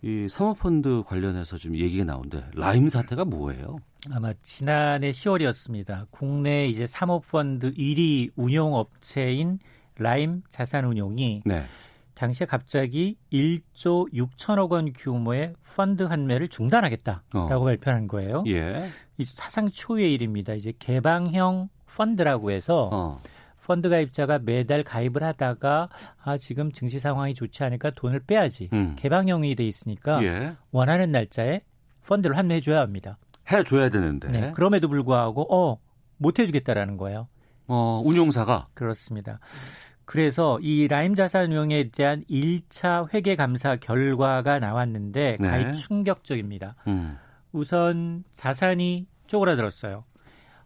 이 0.00 0.26
사모펀드 0.26 1.02
관련해서 1.06 1.58
좀 1.58 1.76
얘기가 1.76 2.04
나오는데 2.04 2.46
라임 2.54 2.88
사태가 2.88 3.26
뭐예요? 3.26 3.76
아마 4.10 4.32
지난해 4.42 5.12
10월이었습니다. 5.12 6.06
국내 6.10 6.66
이제 6.66 6.86
사모펀드 6.86 7.74
1위 7.74 8.30
운용업체인 8.34 9.60
라임 9.96 10.42
자산운용이 10.50 11.42
네. 11.44 11.62
당시에 12.14 12.46
갑자기 12.46 13.16
1조 13.32 14.12
6천억 14.12 14.72
원 14.72 14.92
규모의 14.92 15.54
펀드 15.76 16.02
환매를 16.02 16.48
중단하겠다라고 16.48 17.22
어. 17.34 17.64
발표한 17.64 18.08
거예요. 18.08 18.42
예. 18.48 18.82
이 19.18 19.24
사상 19.24 19.70
초유의 19.70 20.12
일입니다. 20.14 20.54
이제 20.54 20.72
개방형 20.78 21.68
펀드라고 21.86 22.50
해서 22.50 22.90
어. 22.92 23.20
펀드 23.64 23.88
가입자가 23.88 24.40
매달 24.40 24.82
가입을 24.82 25.22
하다가 25.22 25.88
아 26.22 26.36
지금 26.36 26.72
증시 26.72 26.98
상황이 26.98 27.34
좋지 27.34 27.62
않으니까 27.62 27.90
돈을 27.90 28.20
빼야지 28.20 28.68
음. 28.72 28.96
개방형이 28.98 29.54
돼 29.54 29.64
있으니까 29.64 30.22
예. 30.24 30.56
원하는 30.72 31.12
날짜에 31.12 31.60
펀드를 32.06 32.36
환매해 32.36 32.60
줘야 32.60 32.80
합니다. 32.80 33.18
해줘야 33.50 33.88
되는데. 33.88 34.28
네, 34.28 34.52
그럼에도 34.52 34.88
불구하고 34.88 35.52
어 35.52 35.92
못 36.22 36.38
해주겠다라는 36.38 36.96
거예요. 36.96 37.28
어 37.66 38.00
운용사가 38.04 38.66
그렇습니다. 38.74 39.40
그래서 40.04 40.58
이 40.60 40.88
라임 40.88 41.14
자산 41.14 41.50
운용에 41.50 41.90
대한 41.90 42.24
1차 42.30 43.12
회계 43.12 43.36
감사 43.36 43.76
결과가 43.76 44.58
나왔는데 44.58 45.38
네. 45.40 45.48
가히 45.48 45.74
충격적입니다. 45.74 46.76
음. 46.86 47.18
우선 47.52 48.24
자산이 48.34 49.06
쪼그라들었어요. 49.26 50.04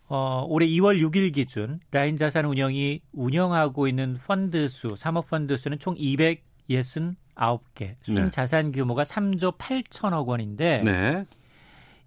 어, 0.09 0.45
올해 0.49 0.67
2월 0.69 1.01
6일 1.01 1.35
기준 1.35 1.81
라인 1.91 2.17
자산 2.17 2.45
운영이 2.45 3.03
운영하고 3.13 3.89
있는 3.89 4.15
펀드 4.15 4.69
수, 4.69 4.95
사모 4.97 5.23
펀드 5.23 5.57
수는 5.57 5.79
총 5.81 5.97
269개, 5.97 7.97
순 8.03 8.31
자산 8.31 8.73
규모가 8.73 9.03
3조 9.03 9.59
8천억 9.59 10.27
원인데 10.27 10.83
네. 10.85 11.27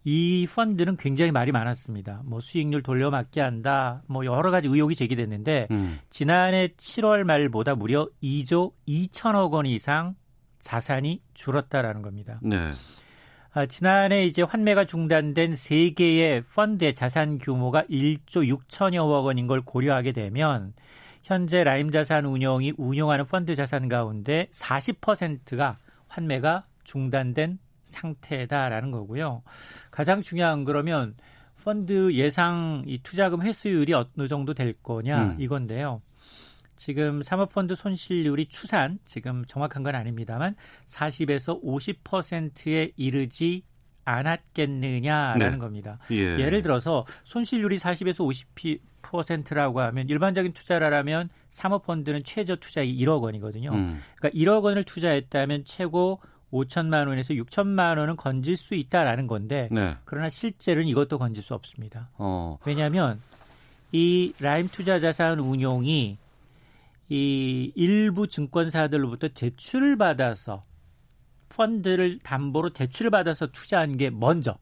이 0.03 0.47
펀드는 0.53 0.97
굉장히 0.97 1.31
말이 1.31 1.51
많았습니다. 1.51 2.21
뭐 2.25 2.39
수익률 2.39 2.83
돌려막기 2.83 3.39
한다, 3.39 4.01
뭐 4.07 4.25
여러 4.25 4.51
가지 4.51 4.67
의혹이 4.67 4.95
제기됐는데 4.95 5.67
음. 5.71 5.99
지난해 6.09 6.69
7월 6.77 7.23
말보다 7.23 7.75
무려 7.75 8.07
2조 8.23 8.71
2천억 8.87 9.51
원 9.51 9.65
이상 9.65 10.15
자산이 10.59 11.21
줄었다라는 11.33 12.01
겁니다. 12.01 12.39
네. 12.41 12.73
아, 13.51 13.65
지난해 13.65 14.25
이제 14.25 14.43
환매가 14.43 14.85
중단된 14.85 15.55
세 15.55 15.91
개의 15.91 16.43
펀드의 16.43 16.93
자산 16.93 17.39
규모가 17.39 17.83
1조 17.89 18.47
6천여억 18.47 19.25
원인 19.25 19.47
걸 19.47 19.61
고려하게 19.61 20.11
되면 20.11 20.73
현재 21.23 21.63
라임 21.63 21.91
자산 21.91 22.25
운용이 22.25 22.73
운용하는 22.77 23.25
펀드 23.25 23.55
자산 23.55 23.89
가운데 23.89 24.47
40%가 24.51 25.77
환매가 26.07 26.65
중단된 26.83 27.59
상태다라는 27.89 28.91
거고요. 28.91 29.43
가장 29.91 30.21
중요한 30.21 30.65
그러면 30.65 31.15
펀드 31.63 32.13
예상 32.13 32.83
이 32.87 32.99
투자금 33.03 33.41
회수율이 33.41 33.93
어느 33.93 34.27
정도 34.27 34.53
될 34.53 34.73
거냐 34.73 35.23
음. 35.23 35.35
이건데요. 35.39 36.01
지금 36.77 37.21
사모펀드 37.21 37.75
손실률이 37.75 38.47
추산 38.47 38.99
지금 39.05 39.43
정확한 39.45 39.83
건 39.83 39.95
아닙니다만 39.95 40.55
40에서 40.87 41.61
50%에 41.61 42.93
이르지 42.95 43.63
않았겠느냐라는 44.05 45.51
네. 45.51 45.57
겁니다. 45.57 45.99
예. 46.11 46.39
예를 46.39 46.61
들어서 46.61 47.05
손실률이 47.25 47.77
40에서 47.77 48.81
50%라고 49.01 49.81
하면 49.81 50.09
일반적인 50.09 50.53
투자라면 50.53 51.29
사모펀드는 51.51 52.23
최저 52.23 52.55
투자이 52.55 52.97
1억 52.97 53.21
원이거든요. 53.21 53.71
음. 53.71 53.99
그러니까 54.15 54.39
1억 54.39 54.63
원을 54.63 54.85
투자했다면 54.85 55.65
최고 55.65 56.21
5천만 56.51 57.07
원에서 57.07 57.33
6천만 57.33 57.97
원은 57.97 58.15
건질 58.15 58.57
수 58.57 58.75
있다라는 58.75 59.27
건데 59.27 59.69
네. 59.71 59.95
그러나 60.05 60.29
실제로는 60.29 60.87
이것도 60.87 61.17
건질 61.17 61.43
수 61.43 61.53
없습니다. 61.53 62.09
어. 62.17 62.57
왜냐하면 62.65 63.21
이 63.91 64.33
라임 64.39 64.67
투자 64.67 64.99
자산 64.99 65.39
운용이 65.39 66.17
이 67.09 67.71
일부 67.75 68.27
증권사들로부터 68.27 69.29
대출을 69.29 69.97
받아서 69.97 70.63
펀드를 71.49 72.19
담보로 72.19 72.73
대출을 72.73 73.09
받아서 73.09 73.47
투자한 73.47 73.97
게 73.97 74.09
먼저 74.09 74.57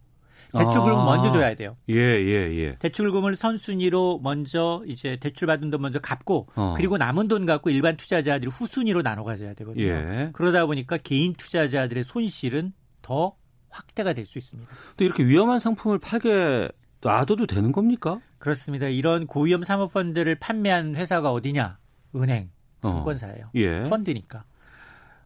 대출금을 0.53 0.93
아. 0.93 1.05
먼저 1.05 1.29
줘야 1.31 1.55
돼요. 1.55 1.75
예, 1.89 1.95
예, 1.95 2.55
예. 2.57 2.75
대출금을 2.79 3.35
선순위로 3.35 4.19
먼저 4.23 4.83
이제 4.87 5.17
대출받은 5.17 5.69
돈 5.69 5.81
먼저 5.81 5.99
갚고 5.99 6.47
어. 6.55 6.73
그리고 6.77 6.97
남은 6.97 7.27
돈 7.27 7.45
갖고 7.45 7.69
일반 7.69 7.97
투자자들이 7.97 8.49
후순위로 8.49 9.01
나눠 9.01 9.23
가져야 9.23 9.53
되거든요. 9.55 9.83
예. 9.85 10.29
그러다 10.33 10.65
보니까 10.65 10.97
개인 10.97 11.33
투자자들의 11.33 12.03
손실은 12.03 12.73
더 13.01 13.35
확대가 13.69 14.13
될 14.13 14.25
수 14.25 14.37
있습니다. 14.37 14.69
또 14.95 15.03
이렇게 15.03 15.23
위험한 15.25 15.59
상품을 15.59 15.99
팔게 15.99 16.69
놔둬도 17.01 17.45
되는 17.45 17.71
겁니까? 17.71 18.19
그렇습니다. 18.39 18.87
이런 18.87 19.27
고위험 19.27 19.63
사모펀드를 19.63 20.35
판매한 20.35 20.95
회사가 20.95 21.31
어디냐? 21.31 21.77
은행, 22.15 22.49
어. 22.81 22.89
증권사예요. 22.89 23.45
어. 23.45 23.51
예. 23.55 23.83
펀드니까. 23.83 24.45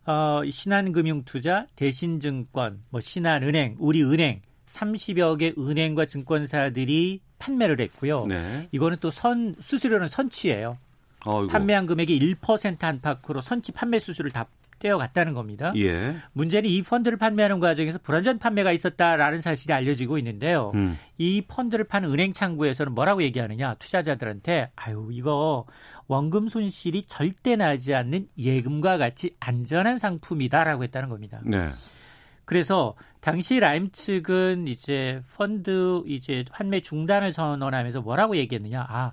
어, 0.06 0.42
신한금융투자, 0.50 1.68
대신증권, 1.76 2.84
뭐 2.90 3.00
신한은행, 3.00 3.76
우리은행 3.80 4.42
30여 4.72 5.38
개 5.40 5.54
은행과 5.58 6.06
증권사들이 6.06 7.22
판매를 7.40 7.80
했고요. 7.82 8.26
네. 8.28 8.68
이거는 8.72 8.98
또 9.02 9.10
선 9.12 9.56
수수료는 9.60 10.08
선취예요. 10.08 10.78
어이구. 11.26 11.48
판매한 11.52 11.86
금액이 11.86 12.18
1% 12.42 12.84
안팎으로 12.84 13.42
선취 13.42 13.72
판매 13.72 14.00
수수료를 14.00 14.32
다 14.32 14.48
떼어갔다는 14.80 15.34
겁니다. 15.36 15.72
예. 15.78 16.16
문제는 16.34 16.68
이 16.68 16.82
펀드를 16.82 17.20
판매하는 17.20 17.60
과정에서 17.60 18.00
불안전 18.00 18.40
판매가 18.40 18.72
있었다라는 18.72 19.40
사실이 19.40 19.72
알려지고 19.74 20.18
있는데요. 20.18 20.72
음. 20.74 20.98
이 21.20 21.44
펀드를 21.48 21.86
파는 21.86 22.10
은행 22.12 22.34
창구에서는 22.34 22.92
뭐라고 22.94 23.22
얘기하느냐? 23.22 23.76
투자자들한테 23.76 24.72
아유 24.76 25.10
이거 25.12 25.66
원금 26.08 26.48
손실이 26.48 27.04
절대 27.04 27.56
나지 27.56 27.94
않는 27.94 28.28
예금과 28.40 28.98
같이 28.98 29.36
안전한 29.40 30.00
상품이다라고 30.00 30.84
했다는 30.86 31.10
겁니다. 31.10 31.40
네. 31.46 31.70
그래서 32.46 32.96
당시 33.22 33.60
라임 33.60 33.92
측은 33.92 34.68
이제 34.68 35.22
펀드 35.36 36.04
이제 36.08 36.44
환매 36.52 36.82
중단을 36.82 37.32
선언하면서 37.32 38.02
뭐라고 38.02 38.36
얘기했느냐? 38.36 38.86
아, 38.90 39.12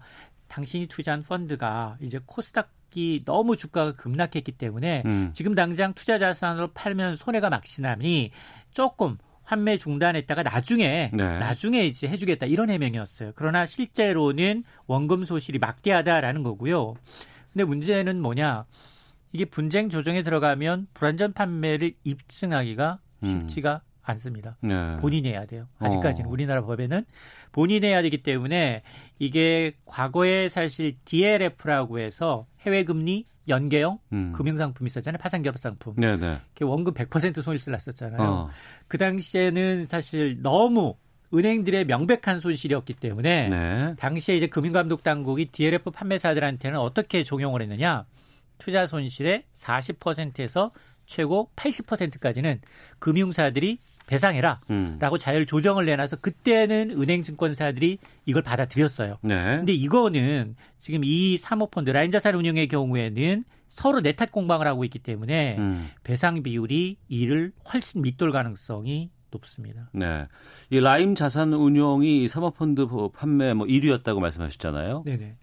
당신이 0.48 0.86
투자한 0.86 1.22
펀드가 1.22 1.96
이제 2.00 2.18
코스닥 2.26 2.70
이 2.94 3.20
너무 3.26 3.54
주가가 3.54 3.92
급락했기 3.92 4.52
때문에 4.52 5.02
음. 5.04 5.30
지금 5.34 5.54
당장 5.54 5.92
투자 5.92 6.16
자산으로 6.16 6.68
팔면 6.72 7.16
손해가 7.16 7.50
막시나니 7.50 8.30
조금 8.70 9.18
환매 9.42 9.76
중단했다가 9.76 10.42
나중에 10.42 11.10
네. 11.12 11.38
나중에 11.38 11.86
이제 11.86 12.08
해주겠다 12.08 12.46
이런 12.46 12.70
해명이었어요. 12.70 13.32
그러나 13.34 13.66
실제로는 13.66 14.64
원금 14.86 15.26
소실이 15.26 15.58
막대하다라는 15.58 16.42
거고요. 16.42 16.94
근데 17.52 17.64
문제는 17.64 18.22
뭐냐? 18.22 18.64
이게 19.32 19.44
분쟁 19.44 19.90
조정에 19.90 20.22
들어가면 20.22 20.88
불안전 20.94 21.34
판매를 21.34 21.92
입증하기가 22.04 23.00
음. 23.22 23.26
쉽지가 23.26 23.82
음. 23.84 23.87
않습니다. 24.10 24.56
네. 24.60 24.96
본인이 24.98 25.28
해야 25.28 25.44
돼요. 25.46 25.66
아직까지는 25.78 26.28
어. 26.28 26.32
우리나라 26.32 26.62
법에는 26.64 27.04
본인이 27.52 27.86
해야 27.86 28.02
되기 28.02 28.22
때문에 28.22 28.82
이게 29.18 29.72
과거에 29.84 30.48
사실 30.48 30.96
DLF라고 31.04 31.98
해서 31.98 32.46
해외 32.60 32.84
금리 32.84 33.24
연계형 33.48 33.98
음. 34.12 34.32
금융상품 34.34 34.86
있었잖아요. 34.86 35.18
파산결합상품. 35.18 35.94
네네. 35.96 36.38
원금 36.60 36.94
100% 36.94 37.40
손실을 37.42 37.72
났었잖아요. 37.72 38.20
어. 38.20 38.48
그 38.86 38.98
당시에는 38.98 39.86
사실 39.86 40.40
너무 40.42 40.96
은행들의 41.32 41.84
명백한 41.86 42.40
손실이었기 42.40 42.94
때문에 42.94 43.48
네. 43.48 43.94
당시에 43.96 44.36
이제 44.36 44.46
금융감독 44.46 45.02
당국이 45.02 45.46
DLF 45.46 45.90
판매사들한테는 45.90 46.78
어떻게 46.78 47.22
적용을 47.22 47.62
했느냐? 47.62 48.06
투자 48.58 48.86
손실의 48.86 49.44
40%에서 49.54 50.72
최고 51.06 51.50
80%까지는 51.56 52.60
금융사들이 52.98 53.78
배상해라. 54.08 54.60
음. 54.70 54.96
라고 54.98 55.18
자율 55.18 55.46
조정을 55.46 55.84
내놔서 55.84 56.16
그때는 56.16 56.90
은행 56.90 57.22
증권사들이 57.22 57.98
이걸 58.26 58.42
받아들였어요. 58.42 59.18
네. 59.22 59.58
근데 59.58 59.72
이거는 59.72 60.56
지금 60.80 61.04
이 61.04 61.36
사모펀드 61.36 61.90
라인자산 61.90 62.34
운용의 62.34 62.68
경우에는 62.68 63.44
서로 63.68 64.00
내탓 64.00 64.32
공방을 64.32 64.66
하고 64.66 64.84
있기 64.84 64.98
때문에 64.98 65.58
음. 65.58 65.90
배상 66.02 66.42
비율이 66.42 66.96
이를 67.08 67.52
훨씬 67.72 68.02
밑돌 68.02 68.32
가능성이 68.32 69.10
높습니다. 69.30 69.90
네. 69.92 70.26
이 70.70 70.80
라임 70.80 71.14
자산 71.14 71.52
운용이 71.52 72.28
사모펀드 72.28 72.86
판매 73.12 73.52
뭐 73.52 73.66
1위였다고 73.66 74.20
말씀하셨잖아요. 74.20 75.02
네네. 75.04 75.36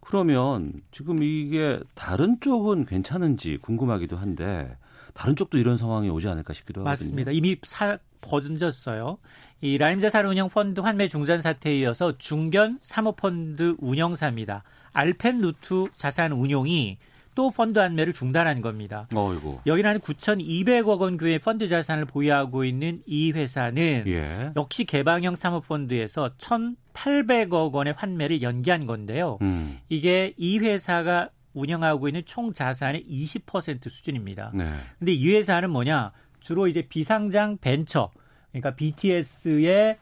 그러면 0.00 0.72
지금 0.92 1.20
이게 1.22 1.80
다른 1.94 2.38
쪽은 2.40 2.84
괜찮은지 2.84 3.56
궁금하기도 3.56 4.16
한데 4.16 4.76
다른 5.14 5.36
쪽도 5.36 5.58
이런 5.58 5.76
상황이 5.76 6.10
오지 6.10 6.28
않을까 6.28 6.52
싶기도 6.52 6.80
하거든요. 6.82 7.06
맞습니다. 7.06 7.30
이미 7.32 7.56
사, 7.62 7.98
번졌어요. 8.20 9.18
이 9.60 9.78
라임자산운용 9.78 10.48
펀드 10.48 10.80
환매 10.80 11.08
중단 11.08 11.42
사태에 11.42 11.78
이어서 11.80 12.16
중견 12.18 12.80
사모펀드 12.82 13.76
운영사입니다. 13.78 14.64
알펜 14.92 15.38
루트 15.38 15.86
자산 15.96 16.32
운용이 16.32 16.98
또 17.34 17.50
펀드 17.50 17.78
환매를 17.78 18.12
중단한 18.12 18.60
겁니다. 18.60 19.08
어이구. 19.12 19.60
여기는 19.66 19.90
한 19.90 19.98
9,200억 19.98 21.00
원 21.00 21.16
규모의 21.16 21.38
펀드 21.38 21.66
자산을 21.66 22.04
보유하고 22.04 22.64
있는 22.64 23.02
이 23.06 23.32
회사는 23.32 24.04
예. 24.06 24.52
역시 24.56 24.84
개방형 24.84 25.34
사모펀드에서 25.34 26.30
1,800억 26.38 27.72
원의 27.72 27.94
환매를 27.96 28.42
연기한 28.42 28.86
건데요. 28.86 29.38
음. 29.42 29.78
이게 29.88 30.32
이 30.36 30.58
회사가 30.58 31.30
운영하고 31.54 32.08
있는 32.08 32.22
총 32.26 32.52
자산의 32.52 33.06
20% 33.08 33.88
수준입니다. 33.88 34.52
네. 34.54 34.72
근데 34.98 35.12
이 35.12 35.34
회사는 35.34 35.70
뭐냐? 35.70 36.12
주로 36.40 36.66
이제 36.66 36.82
비상장 36.82 37.56
벤처, 37.58 38.10
그러니까 38.50 38.74
BTS의 38.74 39.98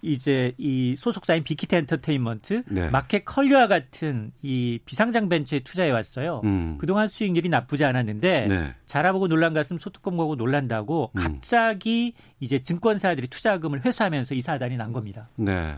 이제 0.00 0.52
이 0.58 0.94
소속사인 0.96 1.42
빅히트 1.42 1.74
엔터테인먼트, 1.74 2.62
네. 2.68 2.88
마켓 2.88 3.24
컬리와 3.24 3.66
같은 3.66 4.32
이 4.42 4.78
비상장 4.84 5.28
벤처에 5.28 5.60
투자해 5.60 5.90
왔어요. 5.90 6.40
음. 6.44 6.78
그동안 6.78 7.08
수익률이 7.08 7.48
나쁘지 7.48 7.84
않았는데 7.84 8.46
네. 8.46 8.74
자라보고 8.86 9.26
놀란 9.28 9.54
가슴 9.54 9.76
소뚜껑 9.76 10.16
보고 10.16 10.36
놀란다고 10.36 11.10
음. 11.16 11.20
갑자기 11.20 12.14
이제 12.38 12.60
증권사들이 12.60 13.26
투자금을 13.26 13.84
회수하면서 13.84 14.34
이 14.34 14.40
사단이 14.40 14.76
난 14.76 14.92
겁니다. 14.92 15.28
네. 15.36 15.76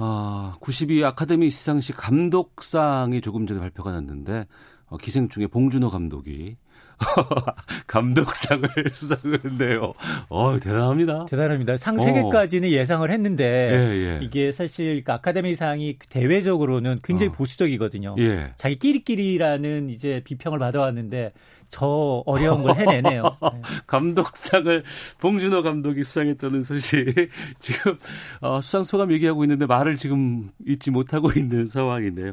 아, 0.00 0.56
92 0.60 1.04
아카데미 1.04 1.50
시상식 1.50 1.96
감독상이 1.96 3.20
조금 3.20 3.46
전에 3.46 3.58
발표가 3.58 3.90
났는데 3.90 4.46
어, 4.86 4.96
기생충의 4.96 5.48
봉준호 5.48 5.90
감독이 5.90 6.56
감독상을 7.86 8.68
수상을 8.92 9.40
했네요. 9.44 9.94
어, 10.28 10.58
대단합니다. 10.58 11.26
대단합니다. 11.26 11.76
상 11.76 11.96
3개까지는 11.96 12.64
어. 12.64 12.68
예상을 12.68 13.08
했는데 13.10 13.44
예, 13.44 14.06
예. 14.06 14.18
이게 14.22 14.52
사실 14.52 15.02
그 15.04 15.12
아카데미상이 15.12 15.98
대외적으로는 16.10 17.00
굉장히 17.02 17.30
어. 17.30 17.32
보수적이거든요. 17.32 18.16
예. 18.18 18.52
자기끼리끼리라는 18.56 19.90
이제 19.90 20.22
비평을 20.24 20.58
받아왔는데 20.58 21.32
저 21.68 22.22
어려운 22.26 22.62
걸 22.62 22.76
해내네요. 22.76 23.22
네. 23.42 23.62
감독상을 23.86 24.84
봉준호 25.20 25.62
감독이 25.62 26.02
수상했다는 26.02 26.62
소식 26.62 27.30
지금 27.60 27.98
어, 28.40 28.60
수상 28.60 28.84
소감 28.84 29.12
얘기하고 29.12 29.44
있는데 29.44 29.66
말을 29.66 29.96
지금 29.96 30.50
잊지 30.66 30.90
못하고 30.90 31.30
있는 31.36 31.66
상황인데요. 31.66 32.32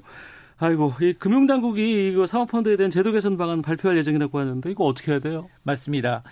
아이고, 0.57 0.93
이 1.01 1.11
금융당국이 1.11 2.09
이거 2.09 2.25
사모펀드에 2.25 2.77
대한 2.77 2.89
제도 2.89 3.11
개선 3.11 3.35
방안 3.35 3.61
발표할 3.61 3.97
예정이라고 3.97 4.39
하는데 4.39 4.71
이거 4.71 4.85
어떻게 4.85 5.11
해야 5.11 5.19
돼요? 5.19 5.49
맞습니다. 5.63 6.23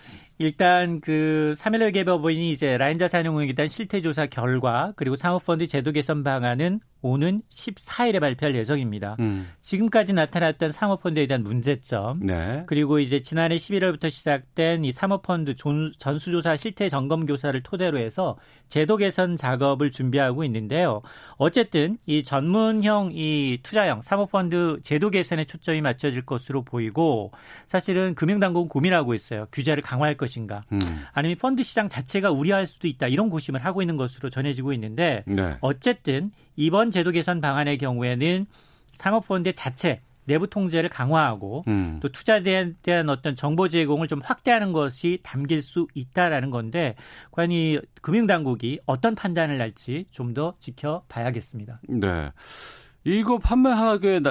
일단 0.43 0.99
그 0.99 1.53
3.1월 1.55 1.93
개법원이 1.93 2.51
이제 2.51 2.77
라인자 2.77 3.07
사용에 3.07 3.53
대한 3.53 3.69
실태조사 3.69 4.25
결과 4.25 4.91
그리고 4.97 5.15
사모펀드 5.15 5.67
제도 5.67 5.93
개선 5.93 6.21
방안은 6.21 6.81
오는 7.03 7.41
14일에 7.51 8.19
발표할 8.19 8.55
예정입니다. 8.55 9.17
음. 9.19 9.49
지금까지 9.61 10.13
나타났던 10.13 10.71
사모펀드에 10.71 11.27
대한 11.27 11.43
문제점, 11.43 12.25
네. 12.25 12.63
그리고 12.65 12.99
이제 12.99 13.21
지난해 13.21 13.57
11월부터 13.57 14.09
시작된 14.09 14.85
이 14.85 14.91
사모펀드 14.93 15.55
전수조사 15.97 16.55
실태 16.55 16.87
점검 16.87 17.25
교사를 17.25 17.61
토대로 17.61 17.97
해서 17.97 18.37
제도 18.69 18.95
개선 18.95 19.35
작업을 19.35 19.91
준비하고 19.91 20.45
있는데요. 20.45 21.01
어쨌든 21.37 21.97
이 22.05 22.23
전문형 22.23 23.11
이 23.13 23.59
투자형 23.61 24.01
사모펀드 24.01 24.79
제도 24.81 25.09
개선에 25.09 25.43
초점이 25.43 25.81
맞춰질 25.81 26.25
것으로 26.25 26.63
보이고 26.63 27.31
사실은 27.67 28.15
금융당국은 28.15 28.69
고민하고 28.69 29.13
있어요. 29.13 29.47
규제를 29.51 29.83
강화할 29.83 30.15
것 30.15 30.29
인가, 30.37 30.63
음. 30.71 30.79
아니면 31.11 31.37
펀드 31.37 31.63
시장 31.63 31.89
자체가 31.89 32.31
우려할 32.31 32.67
수도 32.67 32.87
있다 32.87 33.07
이런 33.07 33.29
고심을 33.29 33.63
하고 33.63 33.81
있는 33.81 33.97
것으로 33.97 34.29
전해지고 34.29 34.73
있는데 34.73 35.23
네. 35.25 35.57
어쨌든 35.61 36.31
이번 36.55 36.91
제도 36.91 37.11
개선 37.11 37.41
방안의 37.41 37.77
경우에는 37.77 38.45
사모펀드 38.91 39.53
자체 39.53 40.01
내부 40.25 40.49
통제를 40.49 40.89
강화하고 40.89 41.65
음. 41.67 41.99
또 42.01 42.09
투자자에 42.09 42.73
대한 42.81 43.09
어떤 43.09 43.35
정보 43.35 43.67
제공을 43.67 44.07
좀 44.07 44.21
확대하는 44.23 44.71
것이 44.71 45.19
담길 45.21 45.61
수 45.61 45.87
있다라는 45.93 46.49
건데 46.49 46.95
과연 47.31 47.51
이 47.51 47.79
금융당국이 48.01 48.79
어떤 48.85 49.15
판단을 49.15 49.59
할지 49.59 50.05
좀 50.11 50.33
더 50.33 50.55
지켜봐야겠습니다. 50.59 51.81
네. 51.89 52.31
이거 53.03 53.37
판매하게 53.37 54.21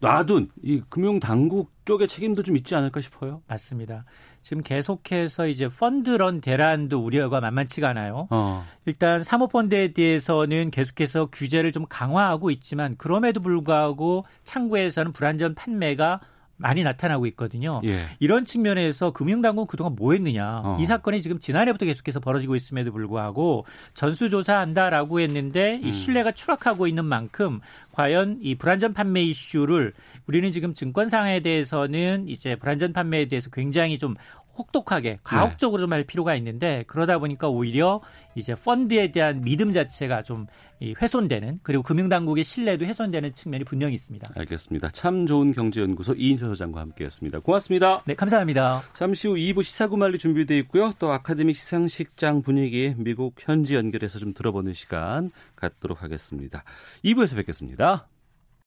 놔둔 0.00 0.50
이 0.62 0.82
금융당국 0.88 1.70
쪽의 1.84 2.08
책임도 2.08 2.42
좀 2.42 2.56
있지 2.56 2.74
않을까 2.74 3.00
싶어요. 3.00 3.42
맞습니다. 3.46 4.04
지금 4.48 4.62
계속해서 4.62 5.46
이제 5.46 5.68
펀드런 5.68 6.40
대란도 6.40 7.04
우려가 7.04 7.38
만만치가 7.38 7.90
않아요. 7.90 8.28
어. 8.30 8.64
일단 8.86 9.22
사모펀드에 9.22 9.92
대해서는 9.92 10.70
계속해서 10.70 11.26
규제를 11.26 11.70
좀 11.70 11.84
강화하고 11.86 12.50
있지만 12.52 12.96
그럼에도 12.96 13.42
불구하고 13.42 14.24
창구에서는 14.44 15.12
불안전 15.12 15.54
판매가 15.54 16.20
많이 16.58 16.82
나타나고 16.82 17.26
있거든요. 17.28 17.80
예. 17.84 18.04
이런 18.18 18.44
측면에서 18.44 19.12
금융당국은 19.12 19.66
그동안 19.66 19.94
뭐 19.94 20.12
했느냐. 20.12 20.60
어. 20.64 20.76
이 20.80 20.84
사건이 20.84 21.22
지금 21.22 21.38
지난해부터 21.38 21.86
계속해서 21.86 22.20
벌어지고 22.20 22.56
있음에도 22.56 22.92
불구하고 22.92 23.64
전수조사한다라고 23.94 25.20
했는데 25.20 25.80
이 25.82 25.86
음. 25.86 25.90
신뢰가 25.90 26.32
추락하고 26.32 26.86
있는 26.86 27.04
만큼 27.04 27.60
과연 27.92 28.38
이 28.42 28.56
불안전 28.56 28.92
판매 28.92 29.22
이슈를 29.22 29.92
우리는 30.26 30.52
지금 30.52 30.74
증권 30.74 31.08
상에 31.08 31.40
대해서는 31.40 32.28
이제 32.28 32.56
불안전 32.56 32.92
판매에 32.92 33.26
대해서 33.26 33.50
굉장히 33.50 33.98
좀 33.98 34.14
혹독하게 34.58 35.18
과학적으로 35.22 35.86
네. 35.86 35.94
할 35.94 36.04
필요가 36.04 36.34
있는데 36.34 36.84
그러다 36.88 37.18
보니까 37.18 37.48
오히려 37.48 38.00
이제 38.34 38.54
펀드에 38.54 39.12
대한 39.12 39.40
믿음 39.40 39.72
자체가 39.72 40.22
좀 40.22 40.46
훼손되는 40.82 41.60
그리고 41.62 41.82
금융당국의 41.82 42.44
신뢰도 42.44 42.84
훼손되는 42.84 43.34
측면이 43.34 43.64
분명히 43.64 43.94
있습니다. 43.94 44.30
알겠습니다. 44.36 44.90
참 44.90 45.26
좋은 45.26 45.52
경제연구소 45.52 46.14
이인철 46.14 46.48
소장과 46.50 46.80
함께했습니다. 46.80 47.40
고맙습니다. 47.40 48.02
네, 48.04 48.14
감사합니다. 48.14 48.82
잠시 48.94 49.28
후 49.28 49.34
2부 49.34 49.62
시사구말리 49.62 50.18
준비되어 50.18 50.56
있고요. 50.58 50.92
또 50.98 51.12
아카데미 51.12 51.54
시상식장 51.54 52.42
분위기 52.42 52.94
미국 52.96 53.34
현지 53.38 53.74
연결해서 53.74 54.18
좀 54.18 54.34
들어보는 54.34 54.72
시간 54.72 55.30
갖도록 55.56 56.02
하겠습니다. 56.02 56.64
2부에서 57.04 57.36
뵙겠습니다. 57.36 58.06